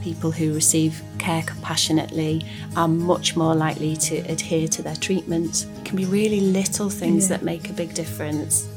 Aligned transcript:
people 0.00 0.30
who 0.30 0.54
receive 0.54 1.02
care 1.18 1.42
compassionately 1.42 2.44
are 2.76 2.88
much 2.88 3.36
more 3.36 3.54
likely 3.54 3.96
to 3.96 4.18
adhere 4.20 4.68
to 4.68 4.82
their 4.82 4.96
treatment. 4.96 5.66
It 5.78 5.84
can 5.84 5.96
be 5.96 6.06
really 6.06 6.40
little 6.40 6.90
things 6.90 7.30
yeah. 7.30 7.36
that 7.36 7.44
make 7.44 7.70
a 7.70 7.72
big 7.72 7.94
difference. 7.94 8.68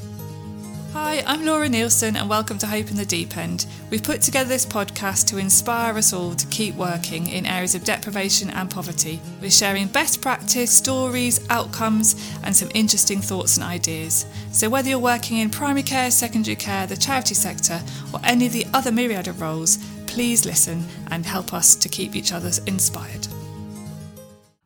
Hi, 0.94 1.24
I'm 1.26 1.44
Laura 1.44 1.66
Neilson, 1.66 2.14
and 2.14 2.30
welcome 2.30 2.56
to 2.58 2.68
Hope 2.68 2.88
in 2.88 2.96
the 2.96 3.04
Deep 3.04 3.36
End. 3.36 3.66
We've 3.90 4.02
put 4.02 4.22
together 4.22 4.48
this 4.48 4.64
podcast 4.64 5.26
to 5.26 5.38
inspire 5.38 5.98
us 5.98 6.12
all 6.12 6.34
to 6.34 6.46
keep 6.46 6.76
working 6.76 7.28
in 7.28 7.46
areas 7.46 7.74
of 7.74 7.82
deprivation 7.82 8.48
and 8.50 8.70
poverty. 8.70 9.20
We're 9.40 9.50
sharing 9.50 9.88
best 9.88 10.22
practice, 10.22 10.70
stories, 10.70 11.44
outcomes, 11.50 12.14
and 12.44 12.54
some 12.54 12.70
interesting 12.74 13.20
thoughts 13.20 13.56
and 13.56 13.66
ideas. 13.66 14.24
So, 14.52 14.70
whether 14.70 14.88
you're 14.88 15.00
working 15.00 15.38
in 15.38 15.50
primary 15.50 15.82
care, 15.82 16.12
secondary 16.12 16.54
care, 16.54 16.86
the 16.86 16.96
charity 16.96 17.34
sector, 17.34 17.82
or 18.12 18.20
any 18.22 18.46
of 18.46 18.52
the 18.52 18.66
other 18.72 18.92
myriad 18.92 19.26
of 19.26 19.40
roles, 19.40 19.78
please 20.14 20.46
listen 20.46 20.80
and 21.10 21.26
help 21.26 21.52
us 21.52 21.74
to 21.74 21.88
keep 21.88 22.14
each 22.14 22.32
other 22.32 22.48
inspired. 22.68 23.26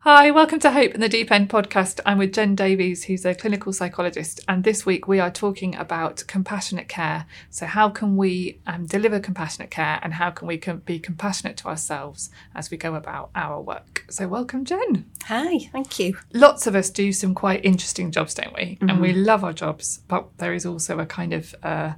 Hi, 0.00 0.30
welcome 0.30 0.58
to 0.58 0.70
Hope 0.70 0.92
in 0.92 1.00
the 1.00 1.08
Deep 1.08 1.32
End 1.32 1.48
podcast. 1.48 2.00
I'm 2.04 2.18
with 2.18 2.34
Jen 2.34 2.54
Davies, 2.54 3.04
who's 3.04 3.24
a 3.24 3.34
clinical 3.34 3.72
psychologist, 3.72 4.40
and 4.46 4.62
this 4.62 4.84
week 4.84 5.08
we 5.08 5.20
are 5.20 5.30
talking 5.30 5.74
about 5.74 6.22
compassionate 6.26 6.86
care. 6.86 7.24
So, 7.48 7.64
how 7.64 7.88
can 7.88 8.18
we 8.18 8.60
um, 8.66 8.84
deliver 8.84 9.20
compassionate 9.20 9.70
care 9.70 9.98
and 10.02 10.12
how 10.12 10.30
can 10.30 10.48
we 10.48 10.58
com- 10.58 10.80
be 10.80 10.98
compassionate 10.98 11.56
to 11.58 11.68
ourselves 11.68 12.28
as 12.54 12.70
we 12.70 12.76
go 12.76 12.94
about 12.94 13.30
our 13.34 13.58
work? 13.58 14.04
So, 14.10 14.28
welcome, 14.28 14.66
Jen. 14.66 15.06
Hi, 15.24 15.60
thank 15.72 15.98
you. 15.98 16.18
Lots 16.34 16.66
of 16.66 16.74
us 16.74 16.90
do 16.90 17.10
some 17.10 17.34
quite 17.34 17.64
interesting 17.64 18.10
jobs, 18.10 18.34
don't 18.34 18.54
we? 18.54 18.76
Mm-hmm. 18.76 18.90
And 18.90 19.00
we 19.00 19.14
love 19.14 19.44
our 19.44 19.54
jobs, 19.54 20.00
but 20.08 20.28
there 20.36 20.52
is 20.52 20.66
also 20.66 20.98
a 20.98 21.06
kind 21.06 21.32
of 21.32 21.54
uh, 21.62 21.92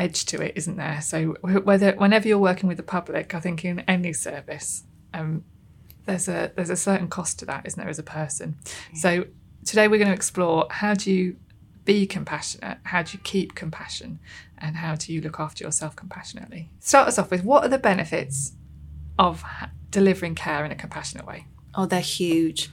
edge 0.00 0.24
to 0.26 0.40
it, 0.40 0.54
isn't 0.56 0.76
there? 0.76 1.00
So, 1.02 1.36
whether 1.42 1.92
whenever 1.92 2.26
you're 2.26 2.38
working 2.38 2.68
with 2.68 2.78
the 2.78 2.82
public, 2.82 3.34
I 3.34 3.40
think 3.40 3.64
in 3.64 3.80
any 3.80 4.12
service, 4.12 4.84
um, 5.12 5.44
there's 6.06 6.26
a 6.26 6.52
there's 6.56 6.70
a 6.70 6.76
certain 6.76 7.08
cost 7.08 7.38
to 7.40 7.44
that, 7.46 7.66
isn't 7.66 7.78
there, 7.78 7.88
as 7.88 7.98
a 7.98 8.04
person? 8.04 8.56
Yeah. 8.92 8.98
So 8.98 9.24
today 9.64 9.88
we're 9.88 9.98
going 9.98 10.08
to 10.08 10.14
explore 10.14 10.66
how 10.70 10.94
do 10.94 11.12
you 11.12 11.36
be 11.84 12.06
compassionate, 12.06 12.78
how 12.84 13.02
do 13.02 13.12
you 13.12 13.20
keep 13.22 13.54
compassion, 13.54 14.18
and 14.58 14.76
how 14.76 14.94
do 14.94 15.12
you 15.12 15.20
look 15.20 15.38
after 15.38 15.64
yourself 15.64 15.96
compassionately. 15.96 16.70
Start 16.78 17.08
us 17.08 17.18
off 17.18 17.30
with 17.30 17.44
what 17.44 17.64
are 17.64 17.68
the 17.68 17.78
benefits 17.78 18.52
of 19.18 19.42
delivering 19.90 20.34
care 20.34 20.64
in 20.64 20.72
a 20.72 20.76
compassionate 20.76 21.26
way? 21.26 21.46
Oh, 21.74 21.86
they're 21.86 22.00
huge. 22.00 22.70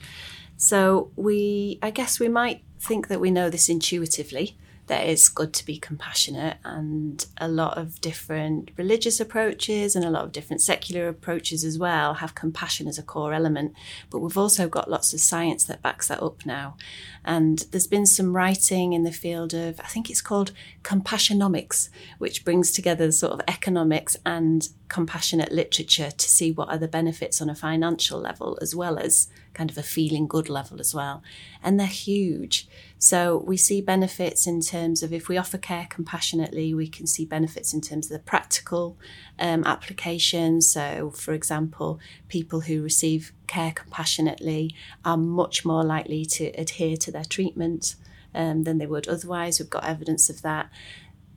So 0.57 1.11
we, 1.15 1.79
I 1.81 1.91
guess, 1.91 2.19
we 2.19 2.29
might 2.29 2.63
think 2.79 3.07
that 3.07 3.19
we 3.19 3.31
know 3.31 3.49
this 3.49 3.69
intuitively 3.69 4.57
that 4.87 5.05
it's 5.05 5.29
good 5.29 5.53
to 5.53 5.65
be 5.65 5.77
compassionate 5.77 6.57
and 6.63 7.25
a 7.37 7.47
lot 7.47 7.77
of 7.77 8.01
different 8.01 8.71
religious 8.77 9.19
approaches 9.19 9.95
and 9.95 10.03
a 10.03 10.09
lot 10.09 10.23
of 10.23 10.31
different 10.31 10.61
secular 10.61 11.07
approaches 11.07 11.63
as 11.63 11.77
well 11.77 12.15
have 12.15 12.35
compassion 12.35 12.87
as 12.87 12.97
a 12.97 13.03
core 13.03 13.33
element 13.33 13.73
but 14.09 14.19
we've 14.19 14.37
also 14.37 14.67
got 14.67 14.89
lots 14.89 15.13
of 15.13 15.19
science 15.19 15.65
that 15.65 15.81
backs 15.81 16.07
that 16.07 16.23
up 16.23 16.45
now 16.45 16.75
and 17.23 17.65
there's 17.71 17.87
been 17.87 18.05
some 18.05 18.35
writing 18.35 18.93
in 18.93 19.03
the 19.03 19.11
field 19.11 19.53
of 19.53 19.79
i 19.81 19.87
think 19.87 20.09
it's 20.09 20.21
called 20.21 20.51
compassionomics 20.83 21.89
which 22.17 22.43
brings 22.45 22.71
together 22.71 23.11
sort 23.11 23.33
of 23.33 23.41
economics 23.47 24.17
and 24.25 24.69
compassionate 24.87 25.51
literature 25.51 26.11
to 26.11 26.29
see 26.29 26.51
what 26.51 26.69
are 26.69 26.77
the 26.77 26.87
benefits 26.87 27.41
on 27.41 27.49
a 27.49 27.55
financial 27.55 28.19
level 28.19 28.57
as 28.61 28.73
well 28.73 28.97
as 28.97 29.27
kind 29.57 29.69
of 29.71 29.77
a 29.77 29.83
feeling 29.83 30.27
good 30.27 30.49
level 30.49 30.79
as 30.79 30.93
well. 30.93 31.23
And 31.63 31.79
they're 31.79 31.87
huge. 31.87 32.67
So 32.99 33.37
we 33.45 33.57
see 33.57 33.81
benefits 33.81 34.47
in 34.47 34.61
terms 34.61 35.03
of 35.03 35.13
if 35.13 35.27
we 35.27 35.37
offer 35.37 35.57
care 35.57 35.87
compassionately, 35.89 36.73
we 36.73 36.87
can 36.87 37.05
see 37.05 37.25
benefits 37.25 37.73
in 37.73 37.81
terms 37.81 38.07
of 38.07 38.17
the 38.17 38.23
practical 38.23 38.97
um, 39.37 39.63
applications. 39.65 40.69
So, 40.69 41.11
for 41.11 41.33
example, 41.33 41.99
people 42.27 42.61
who 42.61 42.81
receive 42.81 43.33
care 43.45 43.71
compassionately 43.71 44.73
are 45.05 45.17
much 45.17 45.63
more 45.63 45.83
likely 45.83 46.25
to 46.25 46.45
adhere 46.59 46.97
to 46.97 47.11
their 47.11 47.23
treatment 47.23 47.95
um, 48.33 48.63
than 48.63 48.77
they 48.77 48.87
would 48.87 49.07
otherwise. 49.07 49.59
We've 49.59 49.69
got 49.69 49.85
evidence 49.85 50.29
of 50.29 50.41
that 50.41 50.69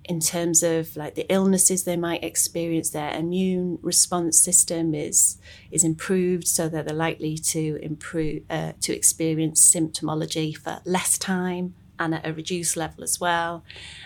in 0.05 0.21
terms 0.21 0.63
of 0.63 0.97
like 0.97 1.15
the 1.15 1.31
illnesses 1.33 1.85
they 1.85 1.97
might 1.97 2.25
experience 2.25 2.91
their 2.91 3.15
immune 3.15 3.79
response 3.83 4.39
system 4.39 4.95
is 4.95 5.39
is 5.71 5.85
improved 5.85 6.49
so 6.49 6.69
that 6.69 6.87
they're 6.87 6.95
likely 6.95 7.37
to 7.37 7.79
improve 7.83 8.43
uh, 8.51 8.73
to 8.81 8.95
experience 8.95 9.75
symptomology 9.75 10.57
for 10.57 10.81
less 10.85 11.19
time 11.19 11.75
and 12.01 12.15
at 12.15 12.27
a 12.27 12.33
reduced 12.33 12.77
level 12.79 13.05
as 13.05 13.21
well. 13.21 13.63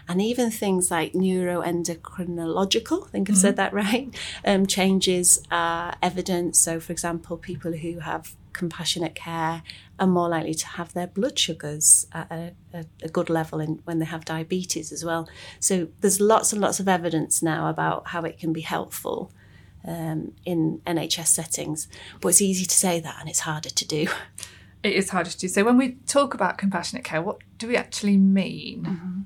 And 0.09 0.21
even 0.21 0.50
things 0.50 0.91
like 0.91 1.12
neuroendocrinological, 1.12 3.06
I 3.06 3.10
think 3.10 3.31
I've 3.31 3.37
mm-hmm. 3.37 3.41
said 3.41 3.56
that 3.56 3.72
right, 3.84 4.12
um, 4.44 4.66
changes 4.66 5.41
are 5.50 5.94
evident. 6.03 6.56
So, 6.56 6.81
for 6.81 6.93
example, 6.93 7.37
people 7.37 7.72
who 7.72 8.00
have 8.00 8.34
compassionate 8.54 9.15
care 9.15 9.62
are 9.98 10.06
more 10.06 10.28
likely 10.28 10.54
to 10.54 10.66
have 10.66 10.94
their 10.94 11.06
blood 11.06 11.38
sugars 11.38 12.06
at 12.12 12.31
a, 12.31 12.54
a, 12.72 12.84
a 13.03 13.09
good 13.09 13.28
level 13.28 13.60
in, 13.60 13.81
when 13.84 13.98
they 13.98 14.04
have 14.06 14.25
diabetes 14.25 14.91
as 14.92 15.04
well. 15.04 15.28
So 15.60 15.88
there's 16.00 16.20
lots 16.20 16.53
and 16.53 16.62
lots 16.62 16.81
of 16.81 16.88
evidence 16.88 17.42
now 17.42 17.69
about 17.69 18.09
how 18.09 18.22
it 18.22 18.38
can 18.38 18.53
be 18.53 18.62
helpful 18.62 19.31
um, 19.87 20.32
in 20.44 20.81
NHS 20.87 21.26
settings. 21.26 21.88
But 22.20 22.28
it's 22.28 22.42
easy 22.42 22.65
to 22.65 22.75
say 22.75 23.00
that 23.00 23.16
and 23.20 23.28
it's 23.28 23.41
harder 23.41 23.70
to 23.70 23.87
do. 23.87 24.06
It 24.82 24.92
is 24.92 25.10
harder 25.10 25.31
to 25.31 25.38
do. 25.38 25.48
So 25.48 25.65
when 25.65 25.78
we 25.78 25.92
talk 26.06 26.34
about 26.34 26.59
compassionate 26.59 27.04
care, 27.04 27.22
what 27.22 27.38
do 27.56 27.69
we 27.69 27.75
actually 27.76 28.19
mean? 28.19 28.82
Mm-hmm. 28.84 29.21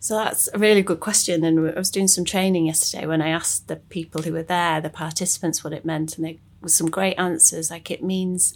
So 0.00 0.14
that's 0.16 0.48
a 0.54 0.58
really 0.58 0.82
good 0.82 1.00
question. 1.00 1.44
And 1.44 1.70
I 1.70 1.78
was 1.78 1.90
doing 1.90 2.08
some 2.08 2.24
training 2.24 2.66
yesterday 2.66 3.06
when 3.06 3.22
I 3.22 3.28
asked 3.28 3.68
the 3.68 3.76
people 3.76 4.22
who 4.22 4.32
were 4.32 4.42
there, 4.42 4.80
the 4.80 4.90
participants, 4.90 5.64
what 5.64 5.72
it 5.72 5.84
meant, 5.84 6.16
and 6.16 6.24
there 6.24 6.34
was 6.66 6.74
some 6.74 6.90
great 6.90 7.14
answers. 7.14 7.70
Like 7.70 7.90
it 7.90 8.02
means 8.02 8.52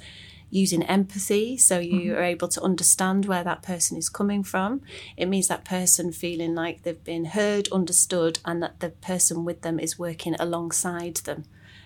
using 0.53 0.83
empathy 0.83 1.57
so 1.57 1.79
you 1.79 2.11
mm-hmm. 2.11 2.19
are 2.19 2.25
able 2.25 2.49
to 2.49 2.61
understand 2.61 3.25
where 3.25 3.45
that 3.45 3.63
person 3.63 3.97
is 3.97 4.09
coming 4.09 4.43
from 4.43 4.83
it 5.17 5.27
means 5.27 5.47
that 5.47 5.65
person 5.65 6.11
feeling 6.11 6.57
like 6.57 6.83
they've 6.83 7.05
been 7.05 7.27
heard 7.27 7.69
understood 7.71 8.41
and 8.45 8.61
that 8.61 8.81
the 8.81 8.89
person 8.89 9.45
with 9.45 9.63
them 9.63 9.79
is 9.79 9.97
working 9.97 10.35
alongside 10.41 11.15
them 11.19 11.45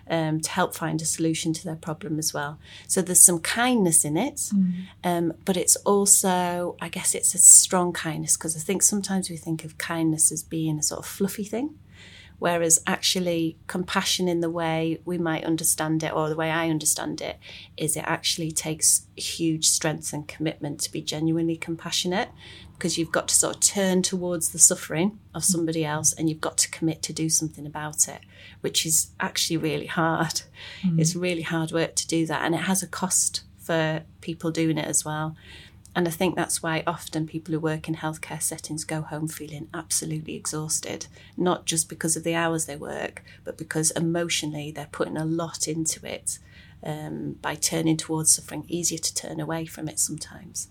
um, 0.08 0.40
to 0.40 0.50
help 0.50 0.74
find 0.74 1.00
a 1.00 1.04
solution 1.04 1.52
to 1.54 1.64
their 1.64 1.76
problem 1.76 2.18
as 2.18 2.34
well. 2.34 2.58
So 2.86 3.00
there's 3.00 3.20
some 3.20 3.40
kindness 3.40 4.04
in 4.04 4.16
it, 4.16 4.36
mm. 4.54 4.86
um, 5.02 5.32
but 5.44 5.56
it's 5.56 5.76
also, 5.76 6.76
I 6.80 6.88
guess, 6.88 7.14
it's 7.14 7.34
a 7.34 7.38
strong 7.38 7.92
kindness 7.92 8.36
because 8.36 8.56
I 8.56 8.60
think 8.60 8.82
sometimes 8.82 9.30
we 9.30 9.36
think 9.36 9.64
of 9.64 9.78
kindness 9.78 10.30
as 10.30 10.42
being 10.42 10.78
a 10.78 10.82
sort 10.82 11.00
of 11.00 11.06
fluffy 11.06 11.44
thing. 11.44 11.78
Whereas 12.38 12.82
actually, 12.86 13.56
compassion 13.66 14.28
in 14.28 14.40
the 14.40 14.50
way 14.50 15.00
we 15.04 15.18
might 15.18 15.44
understand 15.44 16.02
it, 16.02 16.12
or 16.12 16.28
the 16.28 16.36
way 16.36 16.50
I 16.50 16.68
understand 16.68 17.20
it, 17.20 17.38
is 17.76 17.96
it 17.96 18.04
actually 18.06 18.50
takes 18.50 19.06
huge 19.16 19.66
strength 19.66 20.12
and 20.12 20.26
commitment 20.26 20.80
to 20.80 20.92
be 20.92 21.00
genuinely 21.00 21.56
compassionate 21.56 22.30
because 22.74 22.98
you've 22.98 23.12
got 23.12 23.28
to 23.28 23.34
sort 23.34 23.54
of 23.54 23.60
turn 23.60 24.02
towards 24.02 24.50
the 24.50 24.58
suffering 24.58 25.18
of 25.32 25.44
somebody 25.44 25.84
else 25.84 26.12
and 26.12 26.28
you've 26.28 26.40
got 26.40 26.58
to 26.58 26.70
commit 26.70 27.02
to 27.02 27.12
do 27.12 27.28
something 27.28 27.66
about 27.66 28.08
it, 28.08 28.20
which 28.60 28.84
is 28.84 29.10
actually 29.20 29.56
really 29.56 29.86
hard. 29.86 30.42
Mm. 30.82 30.98
It's 30.98 31.14
really 31.14 31.42
hard 31.42 31.72
work 31.72 31.94
to 31.94 32.06
do 32.06 32.26
that, 32.26 32.42
and 32.42 32.54
it 32.54 32.62
has 32.62 32.82
a 32.82 32.86
cost 32.86 33.42
for 33.56 34.02
people 34.20 34.50
doing 34.50 34.76
it 34.76 34.86
as 34.86 35.04
well. 35.04 35.36
And 35.96 36.08
I 36.08 36.10
think 36.10 36.34
that's 36.34 36.62
why 36.62 36.82
often 36.86 37.26
people 37.26 37.52
who 37.52 37.60
work 37.60 37.88
in 37.88 37.96
healthcare 37.96 38.42
settings 38.42 38.84
go 38.84 39.02
home 39.02 39.28
feeling 39.28 39.68
absolutely 39.72 40.34
exhausted, 40.34 41.06
not 41.36 41.66
just 41.66 41.88
because 41.88 42.16
of 42.16 42.24
the 42.24 42.34
hours 42.34 42.66
they 42.66 42.76
work, 42.76 43.22
but 43.44 43.56
because 43.56 43.92
emotionally 43.92 44.72
they're 44.72 44.88
putting 44.90 45.16
a 45.16 45.24
lot 45.24 45.68
into 45.68 46.04
it 46.06 46.38
um, 46.82 47.36
by 47.40 47.54
turning 47.54 47.96
towards 47.96 48.34
suffering, 48.34 48.64
easier 48.68 48.98
to 48.98 49.14
turn 49.14 49.38
away 49.38 49.66
from 49.66 49.88
it 49.88 50.00
sometimes. 50.00 50.68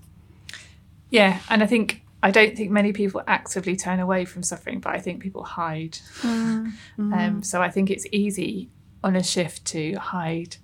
Yeah, 1.09 1.39
and 1.49 1.63
I 1.63 1.67
think 1.67 2.01
I 2.21 2.31
don't 2.31 2.55
think 2.55 2.71
many 2.71 2.91
people 2.91 3.21
actively 3.27 3.75
turn 3.75 3.99
away 3.99 4.25
from 4.25 4.43
suffering, 4.43 4.79
but 4.79 4.93
I 4.95 4.99
think 4.99 5.21
people 5.21 5.43
hide. 5.43 5.99
Mm-hmm. 6.21 6.69
Um, 7.13 7.43
so 7.43 7.61
I 7.61 7.69
think 7.69 7.89
it's 7.89 8.05
easy 8.11 8.69
on 9.03 9.15
a 9.15 9.23
shift 9.23 9.65
to 9.65 9.93
hide 9.95 10.57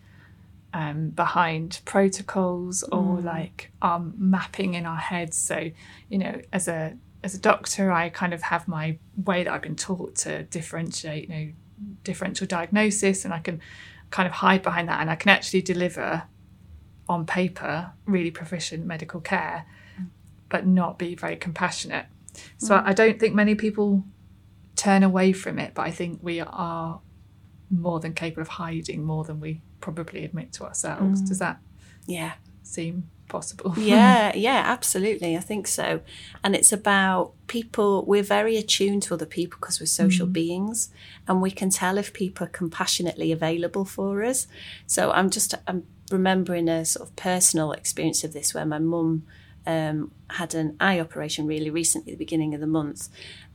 um, 0.73 1.09
behind 1.09 1.81
protocols 1.85 2.83
or 2.83 3.17
mm. 3.17 3.23
like 3.23 3.71
um, 3.81 4.13
mapping 4.17 4.73
in 4.75 4.85
our 4.85 4.97
heads. 4.97 5.37
So, 5.37 5.71
you 6.09 6.17
know, 6.17 6.41
as 6.53 6.67
a 6.67 6.95
as 7.23 7.35
a 7.35 7.39
doctor, 7.39 7.91
I 7.91 8.09
kind 8.09 8.33
of 8.33 8.41
have 8.43 8.67
my 8.67 8.97
way 9.25 9.43
that 9.43 9.51
I've 9.51 9.61
been 9.61 9.75
taught 9.75 10.15
to 10.17 10.43
differentiate, 10.43 11.29
you 11.29 11.35
know, 11.35 11.51
differential 12.03 12.47
diagnosis, 12.47 13.25
and 13.25 13.33
I 13.33 13.39
can 13.39 13.61
kind 14.09 14.27
of 14.27 14.33
hide 14.33 14.61
behind 14.61 14.87
that, 14.89 15.01
and 15.01 15.09
I 15.09 15.15
can 15.15 15.29
actually 15.29 15.61
deliver 15.61 16.23
on 17.07 17.25
paper 17.25 17.91
really 18.05 18.31
proficient 18.31 18.85
medical 18.85 19.19
care, 19.19 19.65
but 20.49 20.65
not 20.65 20.99
be 20.99 21.15
very 21.15 21.35
compassionate. 21.35 22.05
So 22.57 22.75
mm. 22.75 22.83
I 22.85 22.93
don't 22.93 23.19
think 23.19 23.33
many 23.35 23.55
people 23.55 24.03
turn 24.75 25.03
away 25.03 25.33
from 25.33 25.59
it, 25.59 25.73
but 25.73 25.81
I 25.81 25.91
think 25.91 26.19
we 26.21 26.39
are 26.39 27.01
more 27.69 27.99
than 27.99 28.13
capable 28.13 28.43
of 28.43 28.47
hiding 28.47 29.03
more 29.03 29.23
than 29.23 29.39
we 29.39 29.61
probably 29.79 30.25
admit 30.25 30.53
to 30.53 30.65
ourselves. 30.65 31.21
Mm. 31.21 31.27
Does 31.27 31.39
that 31.39 31.59
yeah 32.05 32.33
seem 32.63 33.09
possible. 33.29 33.73
yeah, 33.77 34.35
yeah, 34.35 34.63
absolutely. 34.65 35.37
I 35.37 35.39
think 35.39 35.67
so. 35.67 36.01
And 36.43 36.55
it's 36.55 36.73
about 36.73 37.31
people, 37.47 38.03
we're 38.05 38.23
very 38.23 38.57
attuned 38.57 39.03
to 39.03 39.13
other 39.13 39.25
people 39.25 39.57
because 39.61 39.79
we're 39.79 39.85
social 39.85 40.27
mm. 40.27 40.33
beings 40.33 40.89
and 41.27 41.41
we 41.41 41.51
can 41.51 41.69
tell 41.69 41.97
if 41.97 42.11
people 42.11 42.45
are 42.47 42.49
compassionately 42.49 43.31
available 43.31 43.85
for 43.85 44.23
us. 44.23 44.47
So 44.87 45.11
I'm 45.11 45.29
just, 45.29 45.53
I'm 45.67 45.85
remembering 46.11 46.67
a 46.67 46.83
sort 46.83 47.07
of 47.07 47.15
personal 47.15 47.71
experience 47.71 48.23
of 48.23 48.33
this 48.33 48.53
where 48.53 48.65
my 48.65 48.79
mum 48.79 49.23
um, 49.65 50.11
had 50.31 50.55
an 50.55 50.75
eye 50.79 50.99
operation 50.99 51.45
really 51.45 51.69
recently, 51.69 52.11
at 52.11 52.17
the 52.17 52.25
beginning 52.25 52.53
of 52.53 52.59
the 52.59 52.67
month. 52.67 53.07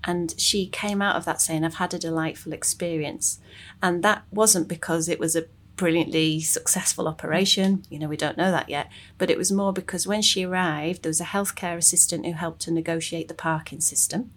And 0.04 0.34
she 0.38 0.66
came 0.66 1.02
out 1.02 1.16
of 1.16 1.24
that 1.24 1.40
saying, 1.40 1.64
I've 1.64 1.74
had 1.74 1.92
a 1.92 1.98
delightful 1.98 2.52
experience. 2.52 3.40
And 3.82 4.02
that 4.04 4.24
wasn't 4.30 4.68
because 4.68 5.08
it 5.08 5.18
was 5.18 5.34
a 5.34 5.46
brilliantly 5.76 6.40
successful 6.40 7.08
operation. 7.08 7.84
You 7.90 7.98
know, 7.98 8.08
we 8.08 8.16
don't 8.16 8.36
know 8.36 8.50
that 8.50 8.68
yet. 8.68 8.90
But 9.18 9.30
it 9.30 9.38
was 9.38 9.52
more 9.52 9.72
because 9.72 10.06
when 10.06 10.22
she 10.22 10.44
arrived, 10.44 11.02
there 11.02 11.10
was 11.10 11.20
a 11.20 11.24
healthcare 11.24 11.76
assistant 11.76 12.26
who 12.26 12.32
helped 12.32 12.60
to 12.62 12.70
negotiate 12.70 13.28
the 13.28 13.34
parking 13.34 13.80
system. 13.80 14.30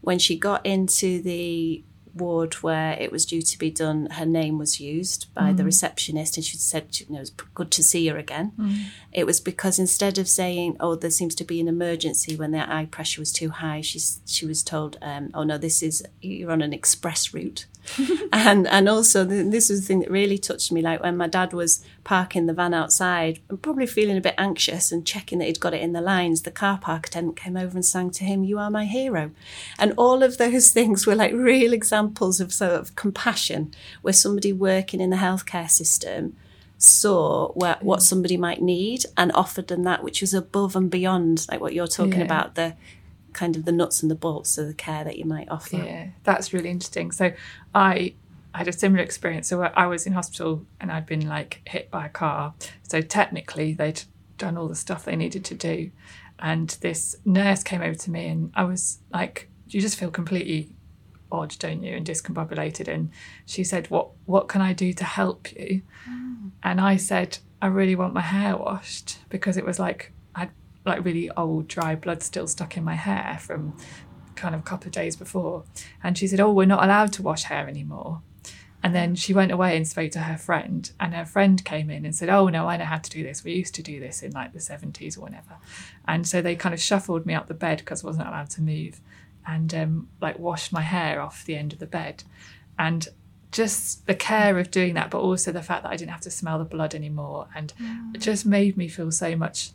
When 0.00 0.18
she 0.18 0.38
got 0.38 0.64
into 0.64 1.20
the 1.20 1.84
ward 2.14 2.54
where 2.54 2.92
it 2.92 3.12
was 3.12 3.26
due 3.26 3.42
to 3.42 3.58
be 3.58 3.70
done, 3.70 4.06
her 4.12 4.26
name 4.26 4.58
was 4.58 4.80
used 4.80 5.32
by 5.34 5.52
mm. 5.52 5.56
the 5.56 5.64
receptionist, 5.64 6.36
and 6.36 6.44
she 6.44 6.56
said, 6.56 7.00
you 7.00 7.06
know, 7.08 7.16
it 7.16 7.20
was 7.20 7.30
good 7.30 7.70
to 7.72 7.82
see 7.82 8.06
her 8.08 8.16
again. 8.16 8.52
Mm. 8.58 8.84
It 9.12 9.26
was 9.26 9.40
because 9.40 9.78
instead 9.78 10.18
of 10.18 10.28
saying, 10.28 10.76
"Oh, 10.80 10.94
there 10.94 11.10
seems 11.10 11.34
to 11.36 11.44
be 11.44 11.60
an 11.60 11.68
emergency," 11.68 12.36
when 12.36 12.52
their 12.52 12.68
eye 12.68 12.86
pressure 12.86 13.20
was 13.20 13.32
too 13.32 13.50
high, 13.50 13.80
she 13.80 14.00
she 14.26 14.46
was 14.46 14.62
told, 14.62 14.98
um, 15.02 15.30
"Oh 15.34 15.44
no, 15.44 15.58
this 15.58 15.82
is 15.82 16.04
you're 16.20 16.52
on 16.52 16.62
an 16.62 16.72
express 16.72 17.34
route." 17.34 17.66
and 18.32 18.66
and 18.68 18.88
also 18.88 19.24
this 19.24 19.70
was 19.70 19.80
the 19.80 19.86
thing 19.86 20.00
that 20.00 20.10
really 20.10 20.38
touched 20.38 20.70
me 20.70 20.82
like 20.82 21.02
when 21.02 21.16
my 21.16 21.26
dad 21.26 21.52
was 21.52 21.84
parking 22.04 22.46
the 22.46 22.52
van 22.52 22.74
outside 22.74 23.40
and 23.48 23.62
probably 23.62 23.86
feeling 23.86 24.16
a 24.16 24.20
bit 24.20 24.34
anxious 24.38 24.92
and 24.92 25.06
checking 25.06 25.38
that 25.38 25.46
he'd 25.46 25.60
got 25.60 25.74
it 25.74 25.80
in 25.80 25.92
the 25.92 26.00
lines 26.00 26.42
the 26.42 26.50
car 26.50 26.78
park 26.78 27.06
attendant 27.06 27.36
came 27.36 27.56
over 27.56 27.76
and 27.76 27.84
sang 27.84 28.10
to 28.10 28.24
him 28.24 28.44
you 28.44 28.58
are 28.58 28.70
my 28.70 28.84
hero 28.84 29.30
and 29.78 29.92
all 29.96 30.22
of 30.22 30.38
those 30.38 30.70
things 30.72 31.06
were 31.06 31.14
like 31.14 31.32
real 31.32 31.72
examples 31.72 31.99
of 32.08 32.52
sort 32.52 32.72
of 32.72 32.94
compassion 32.96 33.72
where 34.02 34.12
somebody 34.12 34.52
working 34.52 35.00
in 35.00 35.10
the 35.10 35.16
healthcare 35.16 35.70
system 35.70 36.36
saw 36.78 37.52
where, 37.52 37.76
what 37.80 38.00
mm. 38.00 38.02
somebody 38.02 38.36
might 38.36 38.62
need 38.62 39.04
and 39.16 39.30
offered 39.32 39.68
them 39.68 39.82
that 39.84 40.02
which 40.02 40.20
was 40.22 40.32
above 40.32 40.74
and 40.74 40.90
beyond 40.90 41.46
like 41.50 41.60
what 41.60 41.74
you're 41.74 41.86
talking 41.86 42.20
yeah. 42.20 42.24
about 42.24 42.54
the 42.54 42.74
kind 43.32 43.54
of 43.54 43.64
the 43.64 43.72
nuts 43.72 44.02
and 44.02 44.10
the 44.10 44.14
bolts 44.14 44.58
of 44.58 44.66
the 44.66 44.74
care 44.74 45.04
that 45.04 45.18
you 45.18 45.24
might 45.24 45.48
offer. 45.50 45.76
Yeah, 45.76 46.08
that's 46.24 46.52
really 46.52 46.70
interesting. 46.70 47.12
So 47.12 47.32
I 47.74 48.14
had 48.54 48.66
a 48.66 48.72
similar 48.72 49.02
experience. 49.02 49.48
So 49.48 49.62
I 49.62 49.86
was 49.86 50.06
in 50.06 50.12
hospital 50.12 50.66
and 50.80 50.90
I'd 50.90 51.06
been 51.06 51.28
like 51.28 51.60
hit 51.66 51.90
by 51.90 52.06
a 52.06 52.08
car. 52.08 52.54
So 52.82 53.00
technically 53.00 53.72
they'd 53.72 54.02
done 54.38 54.56
all 54.56 54.68
the 54.68 54.74
stuff 54.74 55.04
they 55.04 55.16
needed 55.16 55.44
to 55.46 55.54
do. 55.54 55.90
And 56.38 56.70
this 56.80 57.16
nurse 57.24 57.62
came 57.62 57.82
over 57.82 57.94
to 57.94 58.10
me 58.10 58.28
and 58.28 58.50
I 58.54 58.64
was 58.64 58.98
like, 59.12 59.48
you 59.68 59.80
just 59.80 59.98
feel 59.98 60.10
completely 60.10 60.70
odd, 61.30 61.56
don't 61.58 61.82
you, 61.82 61.96
and 61.96 62.06
discombobulated. 62.06 62.88
And 62.88 63.10
she 63.46 63.64
said, 63.64 63.90
What 63.90 64.10
what 64.26 64.48
can 64.48 64.60
I 64.60 64.72
do 64.72 64.92
to 64.92 65.04
help 65.04 65.52
you? 65.52 65.82
Mm. 66.08 66.50
And 66.62 66.80
I 66.80 66.96
said, 66.96 67.38
I 67.62 67.66
really 67.66 67.94
want 67.94 68.14
my 68.14 68.20
hair 68.20 68.56
washed 68.56 69.18
because 69.28 69.56
it 69.56 69.64
was 69.64 69.78
like 69.78 70.12
I'd 70.34 70.50
like 70.84 71.04
really 71.04 71.30
old 71.30 71.68
dry 71.68 71.94
blood 71.94 72.22
still 72.22 72.46
stuck 72.46 72.76
in 72.76 72.84
my 72.84 72.94
hair 72.94 73.38
from 73.40 73.76
kind 74.34 74.54
of 74.54 74.62
a 74.62 74.64
couple 74.64 74.86
of 74.86 74.92
days 74.92 75.16
before. 75.16 75.64
And 76.02 76.16
she 76.16 76.26
said, 76.26 76.40
Oh, 76.40 76.52
we're 76.52 76.66
not 76.66 76.82
allowed 76.82 77.12
to 77.14 77.22
wash 77.22 77.44
hair 77.44 77.68
anymore. 77.68 78.22
And 78.82 78.94
then 78.94 79.14
she 79.14 79.34
went 79.34 79.52
away 79.52 79.76
and 79.76 79.86
spoke 79.86 80.10
to 80.12 80.20
her 80.20 80.38
friend, 80.38 80.90
and 80.98 81.14
her 81.14 81.26
friend 81.26 81.62
came 81.64 81.90
in 81.90 82.06
and 82.06 82.16
said, 82.16 82.30
Oh, 82.30 82.48
no, 82.48 82.66
I 82.66 82.78
know 82.78 82.86
how 82.86 82.96
to 82.96 83.10
do 83.10 83.22
this. 83.22 83.44
We 83.44 83.52
used 83.52 83.74
to 83.74 83.82
do 83.82 84.00
this 84.00 84.22
in 84.22 84.32
like 84.32 84.54
the 84.54 84.58
70s 84.58 85.18
or 85.18 85.22
whatever. 85.22 85.58
And 86.08 86.26
so 86.26 86.40
they 86.40 86.56
kind 86.56 86.74
of 86.74 86.80
shuffled 86.80 87.26
me 87.26 87.34
up 87.34 87.46
the 87.46 87.54
bed 87.54 87.78
because 87.78 88.02
I 88.02 88.06
wasn't 88.06 88.28
allowed 88.28 88.50
to 88.50 88.62
move 88.62 89.00
and 89.46 89.74
um, 89.74 90.08
like 90.20 90.38
washed 90.38 90.72
my 90.72 90.82
hair 90.82 91.20
off 91.20 91.44
the 91.44 91.56
end 91.56 91.72
of 91.72 91.78
the 91.78 91.86
bed. 91.86 92.24
And 92.78 93.08
just 93.52 94.06
the 94.06 94.14
care 94.14 94.58
of 94.58 94.70
doing 94.70 94.94
that, 94.94 95.10
but 95.10 95.18
also 95.18 95.52
the 95.52 95.62
fact 95.62 95.82
that 95.82 95.90
I 95.90 95.96
didn't 95.96 96.12
have 96.12 96.20
to 96.22 96.30
smell 96.30 96.58
the 96.58 96.64
blood 96.64 96.94
anymore. 96.94 97.48
And 97.54 97.72
mm. 97.80 98.14
it 98.14 98.20
just 98.20 98.46
made 98.46 98.76
me 98.76 98.88
feel 98.88 99.10
so 99.10 99.36
much 99.36 99.70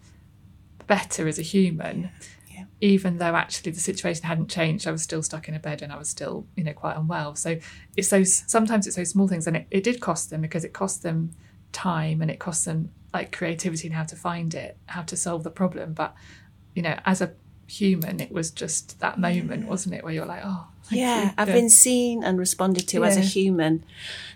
better 0.87 1.27
as 1.27 1.37
a 1.39 1.43
human. 1.43 2.09
Yeah. 2.49 2.65
Even 2.79 3.17
though 3.17 3.35
actually 3.35 3.71
the 3.71 3.79
situation 3.79 4.23
hadn't 4.23 4.49
changed, 4.49 4.87
I 4.87 4.91
was 4.91 5.01
still 5.01 5.21
stuck 5.21 5.49
in 5.49 5.55
a 5.55 5.59
bed 5.59 5.81
and 5.81 5.91
I 5.91 5.97
was 5.97 6.09
still, 6.09 6.47
you 6.55 6.63
know, 6.63 6.73
quite 6.73 6.95
unwell. 6.95 7.35
So 7.35 7.57
it's 7.97 8.09
those 8.09 8.43
sometimes 8.47 8.87
it's 8.87 8.95
those 8.95 9.09
small 9.09 9.27
things, 9.27 9.45
and 9.45 9.57
it, 9.57 9.67
it 9.71 9.83
did 9.83 9.99
cost 9.99 10.29
them 10.29 10.41
because 10.41 10.63
it 10.63 10.73
cost 10.73 11.03
them 11.03 11.31
time 11.73 12.21
and 12.21 12.31
it 12.31 12.39
cost 12.39 12.63
them 12.63 12.91
like 13.13 13.35
creativity 13.35 13.87
and 13.87 13.95
how 13.95 14.03
to 14.03 14.15
find 14.15 14.53
it, 14.53 14.77
how 14.85 15.01
to 15.01 15.17
solve 15.17 15.43
the 15.43 15.51
problem. 15.51 15.93
But 15.93 16.15
you 16.75 16.81
know, 16.81 16.97
as 17.05 17.21
a 17.21 17.33
human, 17.67 18.19
it 18.19 18.31
was 18.31 18.51
just 18.51 18.99
that 18.99 19.19
moment, 19.19 19.67
wasn't 19.67 19.95
it, 19.95 20.03
where 20.03 20.13
you're 20.13 20.25
like, 20.25 20.41
oh, 20.43 20.67
yeah, 20.89 21.25
you. 21.25 21.31
I've 21.37 21.47
yeah. 21.47 21.53
been 21.53 21.69
seen 21.69 22.23
and 22.23 22.37
responded 22.37 22.87
to 22.89 22.99
yeah. 22.99 23.07
as 23.07 23.17
a 23.17 23.21
human. 23.21 23.83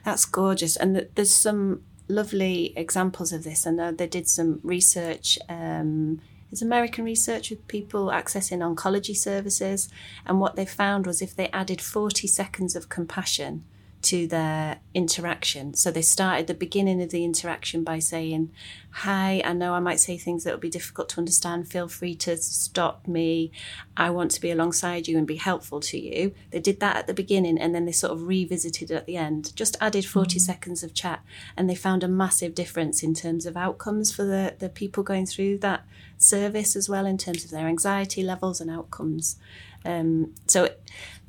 That's 0.03 0.25
gorgeous, 0.25 0.75
and 0.75 1.07
there's 1.15 1.33
some 1.33 1.83
lovely 2.07 2.73
examples 2.75 3.31
of 3.31 3.43
this. 3.43 3.65
And 3.65 3.97
they 3.97 4.07
did 4.07 4.27
some 4.27 4.59
research 4.63 5.37
um, 5.47 6.21
it's 6.51 6.61
American 6.61 7.05
research 7.05 7.49
with 7.49 7.67
people 7.67 8.07
accessing 8.07 8.59
oncology 8.59 9.15
services. 9.15 9.89
And 10.25 10.39
what 10.39 10.55
they 10.55 10.65
found 10.65 11.05
was 11.05 11.21
if 11.21 11.35
they 11.35 11.49
added 11.49 11.81
40 11.81 12.27
seconds 12.27 12.75
of 12.75 12.89
compassion 12.89 13.63
to 14.01 14.27
their 14.27 14.79
interaction. 14.93 15.73
So 15.73 15.91
they 15.91 16.01
started 16.01 16.47
the 16.47 16.53
beginning 16.53 17.01
of 17.01 17.09
the 17.09 17.25
interaction 17.25 17.83
by 17.83 17.99
saying, 17.99 18.51
Hi, 18.91 19.41
I 19.45 19.53
know 19.53 19.73
I 19.73 19.79
might 19.79 19.99
say 19.99 20.17
things 20.17 20.43
that 20.43 20.53
will 20.53 20.59
be 20.59 20.69
difficult 20.69 21.09
to 21.09 21.19
understand. 21.19 21.67
Feel 21.67 21.87
free 21.87 22.15
to 22.15 22.37
stop 22.37 23.07
me. 23.07 23.51
I 23.95 24.09
want 24.09 24.31
to 24.31 24.41
be 24.41 24.49
alongside 24.49 25.07
you 25.07 25.17
and 25.17 25.27
be 25.27 25.35
helpful 25.35 25.79
to 25.81 25.99
you. 25.99 26.33
They 26.49 26.59
did 26.59 26.79
that 26.79 26.95
at 26.95 27.07
the 27.07 27.13
beginning 27.13 27.59
and 27.59 27.75
then 27.75 27.85
they 27.85 27.91
sort 27.91 28.13
of 28.13 28.27
revisited 28.27 28.89
at 28.89 29.05
the 29.05 29.17
end, 29.17 29.55
just 29.55 29.77
added 29.79 30.05
40 30.05 30.29
mm-hmm. 30.29 30.39
seconds 30.39 30.81
of 30.81 30.93
chat. 30.93 31.21
And 31.55 31.69
they 31.69 31.75
found 31.75 32.03
a 32.03 32.07
massive 32.07 32.55
difference 32.55 33.03
in 33.03 33.13
terms 33.13 33.45
of 33.45 33.55
outcomes 33.55 34.11
for 34.13 34.23
the, 34.23 34.55
the 34.57 34.69
people 34.69 35.03
going 35.03 35.25
through 35.25 35.59
that 35.59 35.85
service 36.17 36.75
as 36.75 36.89
well, 36.89 37.05
in 37.05 37.17
terms 37.17 37.43
of 37.45 37.51
their 37.51 37.67
anxiety 37.67 38.23
levels 38.23 38.59
and 38.59 38.71
outcomes. 38.71 39.37
Um, 39.85 40.33
so 40.47 40.69